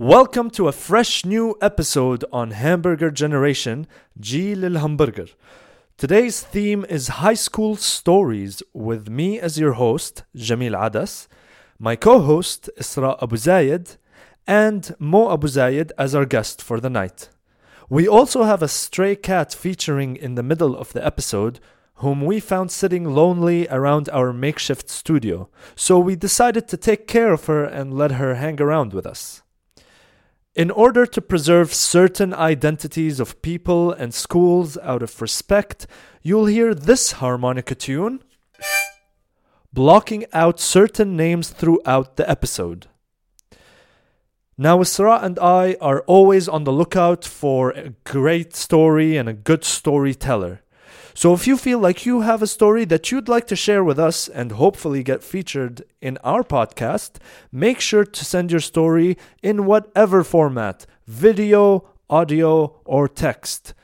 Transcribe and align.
Welcome 0.00 0.48
to 0.52 0.66
a 0.66 0.72
fresh 0.72 1.26
new 1.26 1.58
episode 1.60 2.24
on 2.32 2.52
Hamburger 2.52 3.10
Generation, 3.10 3.86
G 4.18 4.54
Lil 4.54 4.78
Hamburger. 4.78 5.26
Today's 5.98 6.40
theme 6.40 6.86
is 6.88 7.20
high 7.20 7.34
school 7.34 7.76
stories 7.76 8.62
with 8.72 9.10
me 9.10 9.38
as 9.38 9.58
your 9.58 9.74
host, 9.74 10.22
Jamil 10.34 10.72
Adas, 10.72 11.28
my 11.78 11.96
co 11.96 12.18
host, 12.20 12.70
Isra 12.80 13.22
Abu 13.22 13.36
Zayed, 13.36 13.98
and 14.46 14.96
Mo 14.98 15.30
Abu 15.34 15.48
Zayed 15.48 15.90
as 15.98 16.14
our 16.14 16.24
guest 16.24 16.62
for 16.62 16.80
the 16.80 16.88
night. 16.88 17.28
We 17.90 18.08
also 18.08 18.44
have 18.44 18.62
a 18.62 18.68
stray 18.68 19.16
cat 19.16 19.52
featuring 19.52 20.16
in 20.16 20.34
the 20.34 20.42
middle 20.42 20.78
of 20.78 20.94
the 20.94 21.04
episode, 21.04 21.60
whom 21.96 22.24
we 22.24 22.40
found 22.40 22.70
sitting 22.70 23.04
lonely 23.04 23.68
around 23.68 24.08
our 24.08 24.32
makeshift 24.32 24.88
studio, 24.88 25.50
so 25.76 25.98
we 25.98 26.16
decided 26.16 26.68
to 26.68 26.78
take 26.78 27.06
care 27.06 27.34
of 27.34 27.44
her 27.44 27.64
and 27.64 27.92
let 27.92 28.12
her 28.12 28.36
hang 28.36 28.62
around 28.62 28.94
with 28.94 29.04
us. 29.04 29.42
In 30.60 30.70
order 30.70 31.06
to 31.06 31.22
preserve 31.22 31.72
certain 31.72 32.34
identities 32.34 33.18
of 33.18 33.40
people 33.40 33.92
and 33.92 34.12
schools 34.12 34.76
out 34.82 35.02
of 35.02 35.22
respect, 35.22 35.86
you'll 36.20 36.44
hear 36.44 36.74
this 36.74 37.12
harmonica 37.12 37.74
tune 37.74 38.22
blocking 39.72 40.26
out 40.34 40.60
certain 40.60 41.16
names 41.16 41.48
throughout 41.48 42.16
the 42.16 42.28
episode. 42.28 42.88
Now, 44.58 44.80
Isra 44.80 45.24
and 45.24 45.38
I 45.38 45.78
are 45.80 46.02
always 46.02 46.46
on 46.46 46.64
the 46.64 46.72
lookout 46.72 47.24
for 47.24 47.70
a 47.70 47.94
great 48.04 48.54
story 48.54 49.16
and 49.16 49.30
a 49.30 49.32
good 49.32 49.64
storyteller. 49.64 50.60
So, 51.20 51.28
if 51.34 51.46
you 51.46 51.58
feel 51.58 51.78
like 51.78 52.06
you 52.06 52.22
have 52.22 52.40
a 52.40 52.46
story 52.46 52.86
that 52.86 53.12
you'd 53.12 53.28
like 53.28 53.46
to 53.48 53.54
share 53.54 53.84
with 53.84 53.98
us 53.98 54.26
and 54.26 54.52
hopefully 54.52 55.02
get 55.02 55.22
featured 55.22 55.82
in 56.00 56.16
our 56.24 56.42
podcast, 56.42 57.16
make 57.52 57.78
sure 57.78 58.06
to 58.06 58.24
send 58.24 58.50
your 58.50 58.60
story 58.60 59.18
in 59.42 59.66
whatever 59.66 60.24
format 60.24 60.86
video, 61.06 61.90
audio, 62.08 62.80
or 62.86 63.06
text 63.06 63.74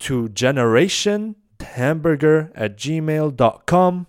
to 0.00 0.28
generationhamburger 0.30 2.50
at 2.52 2.76
gmail.com. 2.76 4.06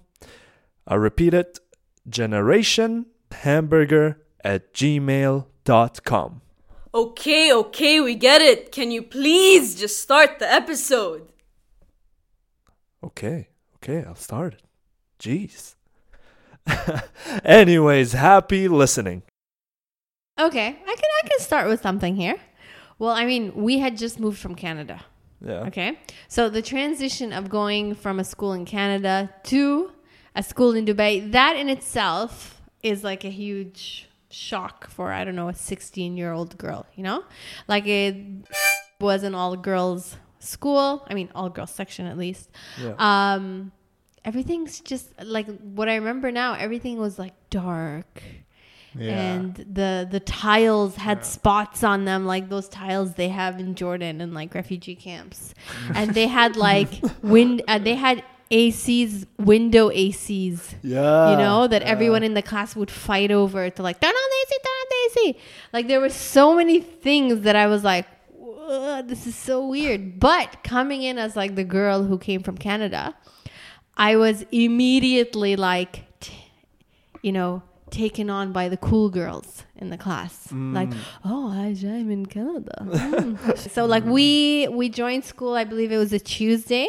I 0.87 0.95
repeat 0.95 1.35
it 1.35 1.59
generationhamburger 2.09 4.15
at 4.43 4.73
gmail.com. 4.73 6.41
Okay, 6.95 7.53
okay, 7.53 8.01
we 8.01 8.15
get 8.15 8.41
it. 8.41 8.71
Can 8.71 8.89
you 8.89 9.03
please 9.03 9.79
just 9.79 10.01
start 10.01 10.39
the 10.39 10.51
episode? 10.51 11.32
Okay, 13.03 13.49
okay, 13.77 14.05
I'll 14.07 14.15
start 14.15 14.53
it. 14.53 14.61
Jeez. 15.19 15.75
Anyways, 17.43 18.13
happy 18.13 18.67
listening. 18.67 19.23
Okay, 20.39 20.67
I 20.67 20.95
can 21.01 21.11
I 21.23 21.27
can 21.27 21.39
start 21.39 21.67
with 21.67 21.81
something 21.81 22.15
here. 22.15 22.37
Well, 22.99 23.11
I 23.11 23.25
mean, 23.25 23.53
we 23.55 23.79
had 23.79 23.97
just 23.97 24.19
moved 24.19 24.39
from 24.39 24.55
Canada. 24.55 25.03
Yeah. 25.41 25.67
Okay, 25.67 25.99
so 26.27 26.49
the 26.49 26.61
transition 26.61 27.33
of 27.33 27.49
going 27.49 27.95
from 27.95 28.19
a 28.19 28.23
school 28.23 28.53
in 28.53 28.65
Canada 28.65 29.29
to 29.43 29.91
a 30.35 30.41
school 30.41 30.73
in 30.73 30.85
Dubai, 30.85 31.31
that 31.31 31.55
in 31.57 31.69
itself 31.69 32.61
is 32.81 33.03
like 33.03 33.23
a 33.25 33.29
huge 33.29 34.07
shock 34.29 34.89
for 34.89 35.11
I 35.11 35.23
don't 35.23 35.35
know 35.35 35.49
a 35.49 35.53
16 35.53 36.17
year 36.17 36.31
old 36.31 36.57
girl. 36.57 36.85
You 36.95 37.03
know, 37.03 37.23
like 37.67 37.85
it 37.85 38.15
was 38.99 39.23
an 39.23 39.35
all 39.35 39.55
girls 39.57 40.15
school. 40.43 41.05
I 41.09 41.13
mean, 41.13 41.29
all 41.35 41.49
girls 41.49 41.71
section 41.71 42.05
at 42.05 42.17
least. 42.17 42.49
Yeah. 42.79 42.93
Um, 42.97 43.71
everything's 44.25 44.79
just 44.79 45.07
like 45.23 45.47
what 45.59 45.89
I 45.89 45.95
remember 45.95 46.31
now. 46.31 46.53
Everything 46.53 46.97
was 46.97 47.19
like 47.19 47.33
dark 47.49 48.21
and 48.99 49.55
the 49.55 50.07
the 50.09 50.19
tiles 50.19 50.95
had 50.95 51.25
spots 51.25 51.83
on 51.83 52.05
them 52.05 52.25
like 52.25 52.49
those 52.49 52.67
tiles 52.67 53.15
they 53.15 53.29
have 53.29 53.59
in 53.59 53.75
Jordan 53.75 54.21
and 54.21 54.33
like 54.33 54.53
refugee 54.53 54.95
camps 54.95 55.53
and 55.95 56.13
they 56.13 56.27
had 56.27 56.55
like 56.55 56.89
wind 57.21 57.63
uh, 57.67 57.79
they 57.79 57.95
had 57.95 58.23
ACs 58.51 59.25
window 59.39 59.89
ACs 59.89 60.75
yeah. 60.83 61.31
you 61.31 61.37
know 61.37 61.67
that 61.67 61.81
everyone 61.81 62.23
in 62.23 62.33
the 62.33 62.41
class 62.41 62.75
would 62.75 62.91
fight 62.91 63.31
over 63.31 63.69
to 63.69 63.81
like 63.81 63.99
turn 63.99 64.09
on 64.13 64.29
the 64.29 64.45
AC 64.45 64.55
turn 64.63 64.73
on 64.73 64.87
the 64.89 65.21
AC 65.21 65.39
like 65.73 65.87
there 65.87 65.99
were 65.99 66.09
so 66.09 66.55
many 66.55 66.79
things 66.79 67.41
that 67.41 67.55
I 67.55 67.67
was 67.67 67.83
like 67.83 68.05
"Whoa, 68.05 68.22
this 69.05 69.27
is 69.27 69.35
so 69.35 69.67
weird. 69.67 70.19
But 70.19 70.63
coming 70.63 71.03
in 71.03 71.17
as 71.17 71.35
like 71.35 71.55
the 71.55 71.63
girl 71.63 72.03
who 72.03 72.17
came 72.17 72.43
from 72.43 72.57
Canada 72.57 73.15
I 73.95 74.15
was 74.15 74.45
immediately 74.51 75.55
like 75.55 76.19
t- 76.19 76.33
you 77.21 77.31
know 77.31 77.61
taken 77.91 78.29
on 78.29 78.51
by 78.51 78.69
the 78.69 78.77
cool 78.77 79.09
girls 79.09 79.63
in 79.75 79.91
the 79.91 79.97
class. 79.97 80.51
Like 80.51 80.91
oh 81.23 81.51
i'm 81.51 82.09
in 82.11 82.25
canada. 82.25 82.75
Mm. 82.83 83.57
so 83.69 83.85
like 83.85 84.03
we 84.05 84.67
we 84.71 84.89
joined 84.89 85.23
school 85.23 85.53
i 85.53 85.63
believe 85.63 85.91
it 85.91 85.97
was 85.97 86.13
a 86.13 86.19
tuesday. 86.19 86.87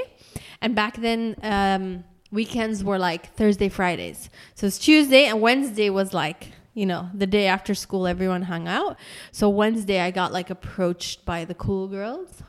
And 0.62 0.74
back 0.74 0.96
then 0.96 1.36
um 1.42 2.04
weekends 2.32 2.82
were 2.82 2.98
like 2.98 3.34
thursday 3.34 3.68
fridays. 3.68 4.30
So 4.54 4.66
it's 4.66 4.78
tuesday 4.78 5.26
and 5.26 5.40
wednesday 5.42 5.90
was 5.90 6.14
like 6.14 6.52
you 6.74 6.84
know 6.86 7.08
the 7.14 7.26
day 7.26 7.46
after 7.46 7.74
school 7.74 8.06
everyone 8.06 8.42
hung 8.42 8.66
out 8.68 8.96
so 9.32 9.48
wednesday 9.48 10.00
i 10.00 10.10
got 10.10 10.32
like 10.32 10.50
approached 10.50 11.24
by 11.24 11.44
the 11.44 11.54
cool 11.54 11.86
girls 11.88 12.42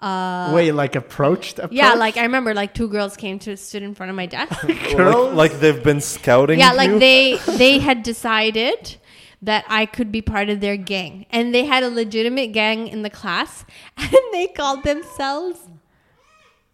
uh 0.00 0.50
Wait, 0.54 0.72
like 0.72 0.96
approached? 0.96 1.58
approached? 1.58 1.74
yeah 1.74 1.94
like 1.94 2.16
i 2.16 2.22
remember 2.22 2.52
like 2.54 2.74
two 2.74 2.88
girls 2.88 3.16
came 3.16 3.38
to 3.38 3.56
stood 3.56 3.82
in 3.82 3.94
front 3.94 4.10
of 4.10 4.16
my 4.16 4.26
desk 4.26 4.62
Like, 4.94 5.32
like 5.34 5.52
they've 5.60 5.82
been 5.82 6.00
scouting. 6.00 6.58
yeah 6.58 6.72
like 6.72 6.90
you? 6.90 6.98
they 6.98 7.36
they 7.56 7.78
had 7.78 8.02
decided 8.02 8.96
that 9.42 9.64
i 9.68 9.86
could 9.86 10.10
be 10.10 10.20
part 10.22 10.48
of 10.48 10.60
their 10.60 10.76
gang 10.76 11.26
and 11.30 11.54
they 11.54 11.64
had 11.64 11.82
a 11.82 11.88
legitimate 11.90 12.48
gang 12.52 12.88
in 12.88 13.02
the 13.02 13.10
class 13.10 13.64
and 13.96 14.16
they 14.32 14.46
called 14.48 14.82
themselves 14.84 15.60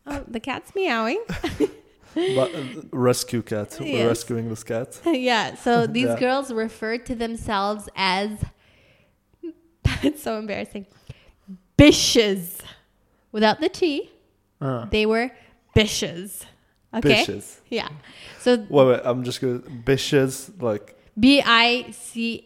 oh 0.07 0.25
the 0.27 0.41
cat's 0.41 0.73
meowing 0.75 1.23
But, 2.15 2.55
uh, 2.55 2.63
rescue 2.93 3.43
cat. 3.43 3.77
We're 3.81 4.09
rescuing 4.09 4.49
this 4.49 4.63
cat. 4.65 5.01
yeah 5.07 5.55
so 5.55 5.87
these 5.97 6.07
Yeah. 6.07 6.19
girls 6.19 6.53
referred 6.53 7.07
to 7.07 7.15
themselves 7.15 7.89
as 7.97 8.31
it's 10.03 10.23
so 10.23 10.39
embarrassing 10.39 10.87
bishes 11.79 12.61
without 13.33 13.61
the 13.61 13.69
t 13.69 14.11
Uh, 14.61 14.85
they 14.91 15.07
were 15.07 15.31
bishes 15.77 16.45
okay 16.93 17.25
Bishes. 17.25 17.61
yeah 17.71 17.89
so 18.41 18.57
Wait, 18.69 18.87
wait. 18.89 19.01
I'm 19.05 19.23
just 19.25 19.41
gonna 19.41 19.61
bishes 19.61 20.51
like. 20.61 20.97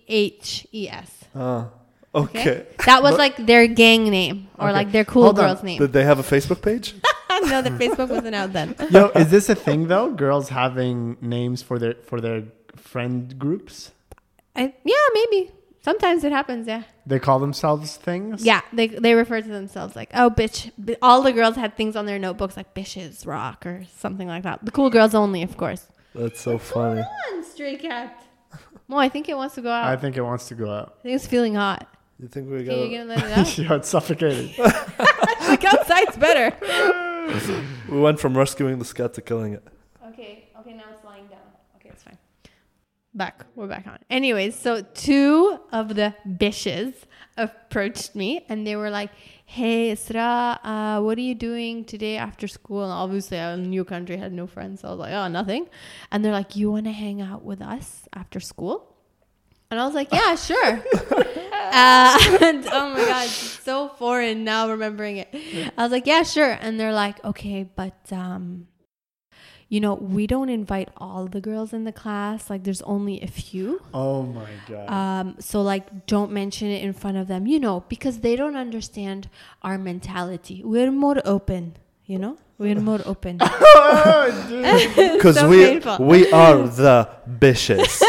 b-i-c-h-e-s 0.04 1.10
Ah. 1.34 1.68
Okay. 2.14 2.64
That 2.86 3.02
was 3.02 3.18
like 3.18 3.34
their 3.44 3.66
gang 3.66 4.08
name 4.08 4.46
or 4.56 4.68
Okay. 4.68 4.76
like 4.78 4.92
their 4.92 5.04
cool 5.04 5.24
Hold 5.24 5.38
on. 5.40 5.46
girl's 5.46 5.64
name. 5.64 5.80
Did 5.80 5.92
they 5.92 6.04
have 6.04 6.20
a 6.20 6.22
Facebook 6.22 6.62
page? 6.62 6.94
No, 7.44 7.62
that 7.62 7.72
Facebook 7.72 8.08
wasn't 8.08 8.34
out 8.34 8.52
then. 8.52 8.74
Yo, 8.90 9.08
is 9.14 9.30
this 9.30 9.48
a 9.48 9.54
thing 9.54 9.88
though? 9.88 10.10
Girls 10.10 10.48
having 10.48 11.16
names 11.20 11.62
for 11.62 11.78
their 11.78 11.94
for 11.94 12.20
their 12.20 12.44
friend 12.76 13.38
groups? 13.38 13.92
I, 14.56 14.72
yeah, 14.84 14.94
maybe. 15.14 15.50
Sometimes 15.82 16.24
it 16.24 16.32
happens, 16.32 16.66
yeah. 16.66 16.84
They 17.04 17.18
call 17.18 17.38
themselves 17.38 17.96
things. 17.96 18.42
Yeah, 18.44 18.62
they 18.72 18.86
they 18.88 19.14
refer 19.14 19.42
to 19.42 19.48
themselves 19.48 19.94
like, 19.94 20.10
oh, 20.14 20.30
bitch. 20.30 20.70
All 21.02 21.20
the 21.20 21.32
girls 21.32 21.56
had 21.56 21.76
things 21.76 21.94
on 21.94 22.06
their 22.06 22.18
notebooks 22.18 22.56
like 22.56 22.72
bitches 22.74 23.26
rock 23.26 23.66
or 23.66 23.84
something 23.96 24.26
like 24.26 24.44
that. 24.44 24.64
The 24.64 24.70
cool 24.70 24.88
girls 24.88 25.14
only, 25.14 25.42
of 25.42 25.56
course. 25.58 25.86
That's 26.14 26.40
so 26.40 26.56
funny. 26.58 27.02
Come 27.02 27.38
on, 27.38 27.44
stray 27.44 27.76
cat. 27.76 28.24
Mo, 28.88 28.96
I 28.96 29.08
think 29.08 29.28
it 29.28 29.36
wants 29.36 29.56
to 29.56 29.62
go 29.62 29.70
out. 29.70 29.84
I 29.86 29.92
I 29.92 29.96
think 29.96 30.16
it 30.16 30.22
wants 30.22 30.48
to 30.48 30.54
go 30.54 30.70
out. 30.70 30.96
I 31.00 31.02
think 31.02 31.16
it's 31.16 31.26
feeling 31.26 31.54
hot. 31.54 31.86
You 32.18 32.28
think 32.28 32.48
we 32.48 32.64
Can 32.64 32.78
you 32.78 32.98
got? 32.98 33.14
gonna 33.14 33.22
let 33.22 33.24
it 33.24 33.38
out? 33.38 33.58
Yo, 33.58 33.76
it's 33.76 33.88
suffocating. 33.88 34.54
like 34.58 35.64
outside's 35.64 36.16
better. 36.16 36.56
We 37.88 38.00
went 38.00 38.20
from 38.20 38.36
rescuing 38.36 38.78
the 38.78 38.84
cat 38.84 39.14
to 39.14 39.22
killing 39.22 39.54
it. 39.54 39.62
Okay, 40.08 40.48
okay, 40.60 40.72
now 40.74 40.84
it's 40.92 41.04
lying 41.04 41.26
down. 41.26 41.38
Okay, 41.76 41.88
it's 41.90 42.02
fine. 42.02 42.18
Back, 43.14 43.46
we're 43.54 43.68
back 43.68 43.86
on. 43.86 43.98
Anyways, 44.10 44.58
so 44.58 44.82
two 44.94 45.58
of 45.72 45.94
the 45.94 46.14
bishes 46.26 46.94
approached 47.36 48.14
me 48.14 48.44
and 48.48 48.66
they 48.66 48.76
were 48.76 48.90
like, 48.90 49.10
Hey, 49.46 49.92
Isra, 49.92 50.58
uh, 50.64 51.00
what 51.00 51.16
are 51.18 51.20
you 51.20 51.34
doing 51.34 51.84
today 51.84 52.16
after 52.16 52.48
school? 52.48 52.82
And 52.82 52.92
obviously, 52.92 53.38
I 53.38 53.52
was 53.52 53.60
in 53.60 53.66
a 53.66 53.68
new 53.68 53.84
country, 53.84 54.16
had 54.16 54.32
no 54.32 54.46
friends. 54.46 54.80
So 54.80 54.88
I 54.88 54.90
was 54.90 55.00
like, 55.00 55.12
Oh, 55.12 55.28
nothing. 55.28 55.68
And 56.10 56.24
they're 56.24 56.32
like, 56.32 56.56
You 56.56 56.72
want 56.72 56.86
to 56.86 56.92
hang 56.92 57.20
out 57.22 57.44
with 57.44 57.62
us 57.62 58.08
after 58.12 58.40
school? 58.40 58.93
And 59.70 59.80
I 59.80 59.86
was 59.86 59.94
like, 59.94 60.12
Yeah, 60.12 60.34
sure. 60.36 60.82
uh, 61.10 62.18
and 62.42 62.66
oh 62.70 62.90
my 62.94 63.04
God, 63.06 63.24
it's 63.24 63.32
so 63.64 63.88
foreign 63.88 64.44
now 64.44 64.68
remembering 64.70 65.16
it. 65.18 65.28
I 65.76 65.82
was 65.82 65.90
like, 65.92 66.06
Yeah, 66.06 66.22
sure. 66.22 66.50
And 66.60 66.78
they're 66.78 66.92
like, 66.92 67.24
Okay, 67.24 67.68
but, 67.74 67.96
um, 68.12 68.68
you 69.70 69.80
know, 69.80 69.94
we 69.94 70.26
don't 70.28 70.50
invite 70.50 70.90
all 70.98 71.26
the 71.26 71.40
girls 71.40 71.72
in 71.72 71.82
the 71.84 71.90
class. 71.90 72.48
Like, 72.50 72.62
there's 72.62 72.82
only 72.82 73.20
a 73.22 73.26
few. 73.26 73.82
oh 73.92 74.22
my 74.22 74.50
god. 74.68 74.88
Um, 74.90 75.36
so 75.40 75.62
like, 75.62 76.06
don't 76.06 76.30
mention 76.30 76.68
it 76.68 76.84
in 76.84 76.92
front 76.92 77.16
of 77.16 77.26
them, 77.26 77.46
you 77.46 77.58
know, 77.58 77.82
because 77.88 78.20
they 78.20 78.36
don't 78.36 78.56
understand 78.56 79.28
our 79.62 79.78
mentality. 79.78 80.62
We're 80.62 80.92
more 80.92 81.20
open, 81.24 81.76
you 82.04 82.18
know. 82.18 82.36
We're 82.58 82.78
more 82.78 83.00
open. 83.04 83.38
oh. 83.42 85.12
Because 85.16 85.36
So 85.40 85.48
we 85.48 85.64
painful. 85.66 86.06
we 86.06 86.30
are 86.30 86.58
the 86.68 87.08
bishes. 87.28 88.00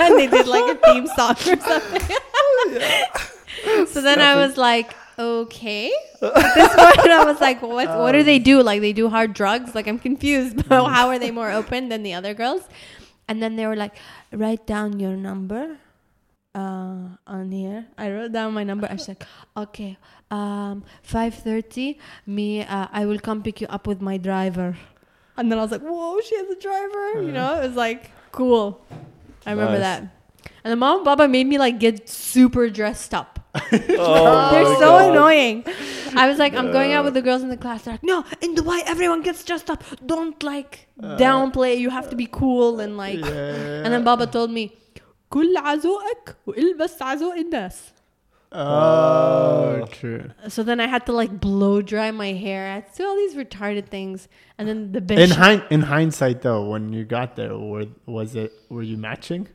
And 0.00 0.14
they 0.18 0.26
did 0.26 0.46
like 0.46 0.76
a 0.76 0.78
theme 0.86 1.06
song 1.06 1.36
or 1.46 1.60
something. 1.60 2.16
So 3.88 4.00
then 4.00 4.20
I 4.20 4.36
was 4.36 4.56
like, 4.56 4.94
okay. 5.18 5.92
At 6.22 6.54
this 6.54 6.68
point, 6.74 7.10
I 7.10 7.24
was 7.26 7.40
like, 7.40 7.60
what? 7.60 7.88
What 7.88 8.12
do 8.12 8.22
they 8.22 8.38
do? 8.38 8.62
Like 8.62 8.80
they 8.80 8.94
do 8.94 9.08
hard 9.10 9.34
drugs? 9.34 9.74
Like 9.74 9.86
I'm 9.86 9.98
confused. 9.98 10.60
About 10.60 10.90
how 10.90 11.08
are 11.08 11.18
they 11.18 11.30
more 11.30 11.50
open 11.50 11.90
than 11.90 12.02
the 12.02 12.14
other 12.14 12.32
girls? 12.32 12.62
And 13.28 13.42
then 13.42 13.56
they 13.56 13.66
were 13.66 13.76
like, 13.76 13.94
write 14.32 14.66
down 14.66 14.98
your 14.98 15.14
number 15.14 15.76
uh, 16.54 17.16
on 17.26 17.52
here. 17.52 17.86
I 17.98 18.10
wrote 18.10 18.32
down 18.32 18.54
my 18.54 18.64
number. 18.64 18.88
I 18.90 18.94
was 18.94 19.08
like, 19.08 19.24
okay, 19.56 19.98
um, 20.30 20.84
five 21.02 21.34
thirty. 21.34 21.98
Me, 22.26 22.62
uh, 22.62 22.86
I 22.90 23.04
will 23.04 23.18
come 23.18 23.42
pick 23.42 23.60
you 23.60 23.66
up 23.68 23.86
with 23.86 24.00
my 24.00 24.16
driver. 24.16 24.76
And 25.36 25.50
then 25.50 25.58
I 25.58 25.62
was 25.62 25.70
like, 25.70 25.82
whoa, 25.82 26.20
she 26.20 26.36
has 26.36 26.48
a 26.48 26.56
driver. 26.58 27.22
You 27.22 27.32
know, 27.32 27.60
it 27.60 27.66
was 27.68 27.76
like 27.76 28.10
cool. 28.32 28.84
I 29.45 29.51
remember 29.51 29.79
Nice. 29.79 29.81
that. 29.81 29.99
And 30.63 30.71
the 30.71 30.75
mom 30.75 30.95
and 30.97 31.05
Baba 31.05 31.27
made 31.27 31.47
me 31.47 31.57
like 31.57 31.79
get 31.79 32.09
super 32.09 32.69
dressed 32.69 33.13
up. 33.13 33.39
Oh 33.55 34.49
They're 34.51 34.63
my 34.63 34.75
so 34.79 34.89
God. 34.97 35.11
annoying. 35.11 35.63
I 36.21 36.27
was 36.29 36.37
like, 36.39 36.53
I'm 36.55 36.71
going 36.71 36.91
out 36.93 37.03
with 37.05 37.13
the 37.13 37.21
girls 37.21 37.41
in 37.43 37.49
the 37.49 37.57
class. 37.65 37.83
They're 37.83 37.93
like, 37.93 38.03
no, 38.03 38.17
in 38.41 38.55
Dubai, 38.55 38.81
everyone 38.85 39.21
gets 39.21 39.43
dressed 39.43 39.69
up. 39.69 39.83
Don't 40.05 40.41
like 40.43 40.87
downplay. 40.99 41.77
You 41.77 41.89
have 41.89 42.09
to 42.09 42.15
be 42.15 42.27
cool 42.39 42.79
and 42.79 42.97
like. 42.97 43.19
Yeah. 43.19 43.83
And 43.83 43.89
then 43.93 44.03
Baba 44.03 44.25
told 44.27 44.51
me, 44.51 44.71
كل 45.29 45.57
عزوقك 45.57 46.35
والبس 46.47 47.01
عزوق 47.01 47.33
الناس. 47.35 47.81
Oh, 48.52 49.86
true. 49.90 50.30
So 50.48 50.62
then 50.62 50.80
I 50.80 50.86
had 50.86 51.06
to 51.06 51.12
like 51.12 51.40
blow 51.40 51.82
dry 51.82 52.10
my 52.10 52.32
hair. 52.32 52.66
I 52.68 52.74
had 52.76 52.92
to 52.92 52.96
do 53.02 53.06
all 53.08 53.16
these 53.16 53.34
retarded 53.34 53.86
things. 53.86 54.28
And 54.58 54.68
then 54.68 54.92
the 54.92 55.22
In 55.22 55.30
hind 55.30 55.62
in 55.70 55.82
hindsight, 55.82 56.42
though, 56.42 56.68
when 56.68 56.92
you 56.92 57.04
got 57.04 57.36
there, 57.36 57.56
were 57.56 57.86
was 58.06 58.34
it 58.36 58.52
were 58.68 58.82
you 58.82 58.96
matching? 58.96 59.48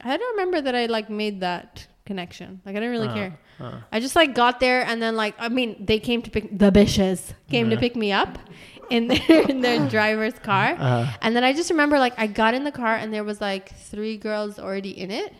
I 0.00 0.16
don't 0.16 0.32
remember 0.36 0.60
that 0.60 0.74
I 0.74 0.86
like 0.86 1.08
made 1.10 1.40
that 1.40 1.86
connection. 2.06 2.60
Like 2.64 2.76
I 2.76 2.80
didn't 2.80 2.90
really 2.92 3.08
Uh, 3.08 3.14
care. 3.14 3.38
uh. 3.60 3.78
I 3.90 4.00
just 4.00 4.14
like 4.16 4.34
got 4.34 4.60
there 4.60 4.82
and 4.84 5.00
then 5.02 5.16
like 5.16 5.34
I 5.38 5.48
mean 5.48 5.84
they 5.84 5.98
came 5.98 6.22
to 6.22 6.30
pick 6.30 6.56
the 6.56 6.70
bitches 6.70 7.32
came 7.50 7.70
to 7.70 7.76
pick 7.76 7.96
me 7.96 8.12
up 8.12 8.38
in 8.90 9.08
their 9.08 9.40
in 9.50 9.60
their 9.62 9.88
driver's 9.96 10.38
car. 10.38 10.76
Uh, 10.78 11.10
And 11.22 11.34
then 11.34 11.42
I 11.44 11.52
just 11.52 11.70
remember 11.70 11.98
like 11.98 12.14
I 12.18 12.26
got 12.26 12.54
in 12.54 12.64
the 12.64 12.72
car 12.72 12.94
and 12.96 13.12
there 13.12 13.24
was 13.24 13.40
like 13.40 13.74
three 13.90 14.16
girls 14.18 14.58
already 14.58 14.90
in 15.04 15.10
it. 15.10 15.32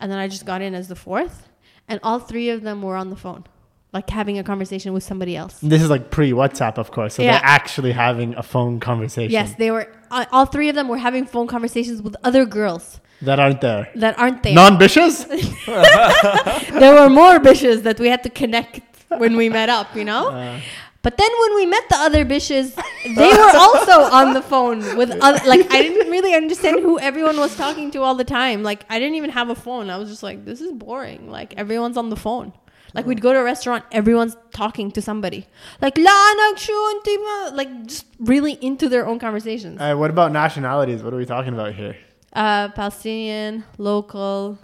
And 0.00 0.10
then 0.10 0.18
I 0.18 0.26
just 0.26 0.44
got 0.46 0.62
in 0.62 0.74
as 0.74 0.88
the 0.88 0.96
fourth. 0.96 1.48
And 1.88 2.00
all 2.02 2.18
three 2.18 2.48
of 2.50 2.62
them 2.62 2.82
were 2.82 2.96
on 2.96 3.10
the 3.10 3.16
phone. 3.16 3.44
Like 3.92 4.08
having 4.08 4.38
a 4.38 4.42
conversation 4.44 4.94
with 4.94 5.02
somebody 5.04 5.36
else. 5.36 5.58
this 5.60 5.82
is 5.82 5.90
like 5.90 6.10
pre 6.10 6.30
WhatsApp, 6.32 6.78
of 6.78 6.90
course. 6.90 7.14
So 7.16 7.22
Yeah. 7.22 7.32
they're 7.32 7.40
actually 7.44 7.92
having 7.92 8.34
a 8.36 8.42
phone 8.42 8.80
conversation. 8.80 9.30
Yes, 9.30 9.54
they 9.56 9.70
were 9.70 9.86
uh, 10.10 10.24
all 10.32 10.46
three 10.46 10.70
of 10.70 10.74
them 10.74 10.88
were 10.88 10.96
having 10.96 11.26
phone 11.26 11.46
conversations 11.46 12.00
with 12.00 12.16
other 12.24 12.46
girls 12.46 13.00
that 13.20 13.38
aren't 13.38 13.60
there. 13.60 13.90
that 13.96 14.18
aren't 14.18 14.42
there. 14.42 14.54
Non 14.54 14.78
bitches. 14.78 15.26
there 16.80 16.94
were 16.94 17.10
more 17.10 17.38
bitches 17.38 17.82
that 17.82 18.00
we 18.00 18.08
had 18.08 18.22
to 18.22 18.30
connect 18.30 18.80
when 19.18 19.36
we 19.36 19.50
met 19.50 19.68
up, 19.68 19.94
you 19.94 20.04
know? 20.04 20.28
Uh. 20.30 20.60
But 21.02 21.16
then 21.16 21.30
when 21.40 21.54
we 21.56 21.66
met 21.66 21.88
the 21.88 21.96
other 21.96 22.24
bitches, 22.24 22.74
they 23.04 23.28
were 23.28 23.56
also 23.56 24.14
on 24.14 24.34
the 24.34 24.42
phone 24.42 24.96
with 24.96 25.10
other, 25.20 25.40
like 25.46 25.70
I 25.72 25.82
didn't 25.82 26.10
really 26.10 26.34
understand 26.34 26.80
who 26.80 26.98
everyone 26.98 27.36
was 27.38 27.56
talking 27.56 27.90
to 27.92 28.02
all 28.02 28.14
the 28.14 28.24
time. 28.24 28.62
Like 28.62 28.84
I 28.88 28.98
didn't 28.98 29.16
even 29.16 29.30
have 29.30 29.50
a 29.50 29.54
phone. 29.54 29.90
I 29.90 29.96
was 29.98 30.08
just 30.08 30.22
like, 30.22 30.44
this 30.44 30.60
is 30.60 30.72
boring. 30.72 31.30
Like 31.30 31.54
everyone's 31.56 31.96
on 31.96 32.08
the 32.10 32.16
phone. 32.16 32.52
Like 32.94 33.06
we'd 33.06 33.22
go 33.22 33.32
to 33.32 33.38
a 33.38 33.42
restaurant, 33.42 33.84
everyone's 33.90 34.36
talking 34.52 34.90
to 34.92 35.00
somebody. 35.00 35.46
Like 35.80 35.96
la 35.96 36.10
anak 36.10 36.58
shu 36.58 36.90
anti 36.94 37.16
ma-" 37.16 37.50
like 37.54 37.86
just 37.86 38.04
really 38.18 38.52
into 38.60 38.88
their 38.88 39.06
own 39.06 39.18
conversations. 39.18 39.80
Uh, 39.80 39.94
what 39.94 40.10
about 40.10 40.30
nationalities? 40.30 41.02
What 41.02 41.14
are 41.14 41.16
we 41.16 41.24
talking 41.24 41.54
about 41.54 41.74
here? 41.74 41.96
Uh, 42.34 42.68
Palestinian, 42.68 43.64
local, 43.78 44.58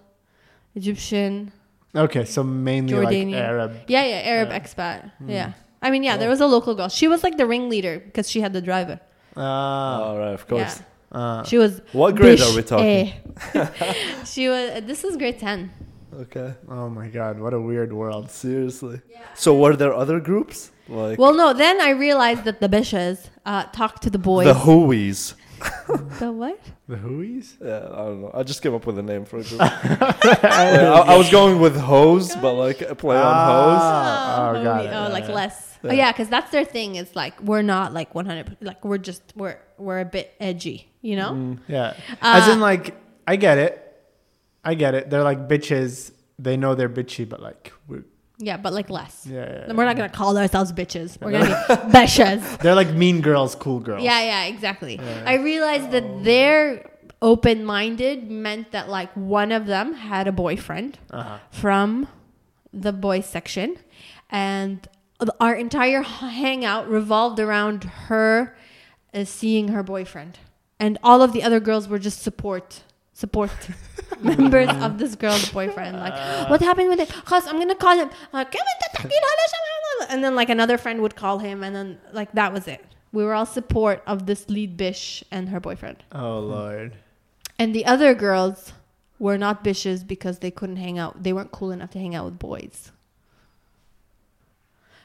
Egyptian, 0.75 1.53
Okay, 1.95 2.25
so 2.27 2.45
mainly 2.45 2.95
like 2.95 3.35
Arab. 3.35 3.77
Yeah, 3.89 4.05
yeah, 4.05 4.17
Arab 4.17 4.51
expat. 4.51 5.11
Yeah. 5.27 5.53
I 5.81 5.91
mean, 5.91 6.03
yeah, 6.03 6.17
there 6.17 6.29
was 6.29 6.41
a 6.41 6.47
local 6.47 6.75
girl. 6.75 6.89
She 6.89 7.07
was 7.09 7.23
like 7.23 7.37
the 7.37 7.47
ringleader 7.47 7.99
because 8.01 8.29
she 8.31 8.41
had 8.41 8.53
the 8.53 8.61
driver. 8.61 9.01
Uh, 9.37 9.41
All 9.43 10.19
right, 10.19 10.33
of 10.35 10.47
course. 10.49 10.81
Yeah. 11.13 11.19
uh, 11.19 11.45
She 11.45 11.59
was. 11.59 11.81
What 11.93 12.17
grade 12.17 12.39
bish 12.39 12.47
are 12.51 12.57
we 12.57 12.63
talking? 12.63 13.13
A. 13.55 14.25
she 14.25 14.49
was. 14.49 14.83
This 14.85 15.05
is 15.05 15.17
grade 15.17 15.39
10. 15.39 15.71
Okay. 16.21 16.53
oh 16.69 16.89
my 16.89 17.07
god, 17.09 17.39
what 17.39 17.55
a 17.55 17.61
weird 17.61 17.93
world. 17.93 18.31
Seriously. 18.31 19.01
Yeah. 19.11 19.21
So 19.35 19.55
were 19.57 19.77
there 19.77 19.95
other 19.95 20.19
groups? 20.19 20.73
Like 20.89 21.19
Well, 21.19 21.35
no, 21.35 21.53
then 21.53 21.81
I 21.81 21.91
realized 21.91 22.43
that 22.45 22.61
the 22.61 22.69
bishes 22.69 23.29
uh, 23.47 23.65
talked 23.65 24.03
to 24.05 24.11
the 24.11 24.19
boys. 24.19 24.47
the 24.47 24.55
Hooies. 24.55 25.35
The 26.19 26.31
what? 26.33 26.59
The 26.89 26.97
Whois? 26.97 27.57
Yeah, 27.61 27.89
I 27.93 27.97
don't 28.07 28.23
know. 28.23 28.31
I 28.35 28.43
just 28.43 28.63
came 28.63 28.75
up 28.75 28.87
with 28.87 28.99
a 28.99 29.03
name 29.03 29.25
for 29.25 29.39
a 29.39 29.43
group. 29.43 29.61
I, 29.63 31.03
I 31.07 31.17
was 31.17 31.31
going 31.31 31.61
with 31.61 31.77
hose, 31.77 32.35
but 32.37 32.55
like 32.55 32.81
a 32.81 32.95
play 32.95 33.17
on 33.17 33.23
hose. 33.25 33.81
Ah, 33.83 34.51
oh, 34.51 34.63
got 34.65 34.81
homie- 34.81 34.85
it. 34.85 34.89
oh, 34.89 34.91
Yeah, 34.91 35.09
like 35.09 35.29
yeah. 35.29 35.35
less. 35.35 35.68
Yeah. 35.83 35.91
Oh, 35.91 35.95
yeah, 35.95 36.13
because 36.13 36.29
that's 36.29 36.51
their 36.51 36.65
thing. 36.65 36.97
It's 36.97 37.15
like 37.17 37.41
we're 37.41 37.63
not 37.63 37.93
like 37.93 38.15
100. 38.15 38.57
Like 38.61 38.85
we're 38.85 38.99
just 38.99 39.23
we're 39.37 39.59
we're 39.79 40.01
a 40.01 40.05
bit 40.05 40.35
edgy, 40.41 40.89
you 41.03 41.17
know. 41.17 41.31
Mm. 41.33 41.59
Yeah. 41.69 41.95
As 42.21 42.49
Uh, 42.49 42.53
in, 42.53 42.61
like, 42.61 42.95
I 43.27 43.37
get 43.37 43.59
it. 43.59 43.85
I 44.65 44.75
get 44.75 44.95
it. 44.95 45.09
They're 45.11 45.23
like 45.25 45.49
bitches. 45.49 46.13
They 46.39 46.57
know 46.57 46.75
they're 46.75 46.89
bitchy, 46.89 47.29
but 47.29 47.41
like, 47.41 47.73
we're, 47.89 48.05
Yeah, 48.39 48.57
but 48.57 48.73
like 48.73 48.91
less. 48.91 49.27
yeah, 49.29 49.35
yeah, 49.39 49.65
And 49.69 49.77
We're 49.79 49.85
not 49.85 49.97
gonna 49.97 50.09
call 50.09 50.37
ourselves 50.39 50.73
bitches. 50.73 51.21
We're 51.21 51.33
gonna 51.33 51.47
be 51.69 51.75
beshes. 51.97 52.41
They're 52.59 52.75
like 52.77 52.91
mean 52.93 53.21
girls, 53.21 53.55
cool 53.55 53.81
girls. 53.81 54.03
Yeah, 54.05 54.21
yeah, 54.23 54.45
exactly. 54.45 54.99
I 55.01 55.35
realized 55.35 55.91
that 55.93 56.25
their 56.25 56.89
open 57.21 57.65
minded 57.65 58.31
meant 58.31 58.71
that 58.73 58.89
like 58.89 59.11
one 59.15 59.51
of 59.53 59.67
them 59.67 59.95
had 59.95 60.29
a 60.29 60.33
boyfriend 60.33 60.99
Uh-huh. 61.11 61.39
from 61.51 62.07
the 62.73 62.93
boys 62.93 63.27
section, 63.27 63.77
and 64.31 64.87
our 65.41 65.55
entire 65.55 66.03
hangout 66.03 66.89
revolved 66.89 67.41
around 67.41 67.85
her 67.85 68.57
uh, 69.13 69.25
seeing 69.25 69.69
her 69.69 69.83
boyfriend, 69.83 70.39
and 70.79 70.99
all 71.03 71.23
of 71.23 71.33
the 71.33 71.43
other 71.43 71.61
girls 71.61 71.89
were 71.89 71.99
just 71.99 72.23
support. 72.23 72.83
Support 73.15 73.51
members 74.21 74.69
of 74.69 74.99
this 74.99 75.17
girl's 75.17 75.51
boyfriend. 75.51 75.97
Like, 75.99 76.49
what 76.49 76.61
happened 76.61 76.89
with 76.89 77.01
it? 77.01 77.09
Cause 77.25 77.49
I'm 77.49 77.59
gonna 77.59 77.75
call 77.75 77.97
him. 77.97 78.11
Like, 78.33 78.55
and 80.09 80.23
then 80.23 80.37
like 80.37 80.51
another 80.51 80.79
friend 80.79 81.03
would 81.03 81.17
call 81.17 81.41
him, 81.41 81.65
and 81.65 81.75
then 81.75 81.99
like 82.13 82.31
that 82.33 82.53
was 82.53 82.69
it. 82.69 82.85
We 83.13 83.25
were 83.25 83.35
all 83.35 83.47
support 83.47 84.03
of 84.07 84.27
this 84.27 84.49
lead 84.49 84.77
bish 84.77 85.25
and 85.33 85.49
her 85.49 85.59
boyfriend. 85.59 86.05
Oh 86.13 86.39
lord. 86.39 86.97
And 87.59 87.75
the 87.75 87.87
other 87.87 88.15
girls 88.15 88.73
were 89.19 89.37
not 89.37 89.65
bishes 89.65 90.07
because 90.07 90.39
they 90.39 90.53
couldn't 90.53 90.77
hang 90.77 90.97
out. 90.97 91.25
They 91.25 91.33
weren't 91.33 91.51
cool 91.51 91.73
enough 91.73 91.91
to 91.91 91.99
hang 91.99 92.15
out 92.15 92.27
with 92.27 92.39
boys. 92.39 92.93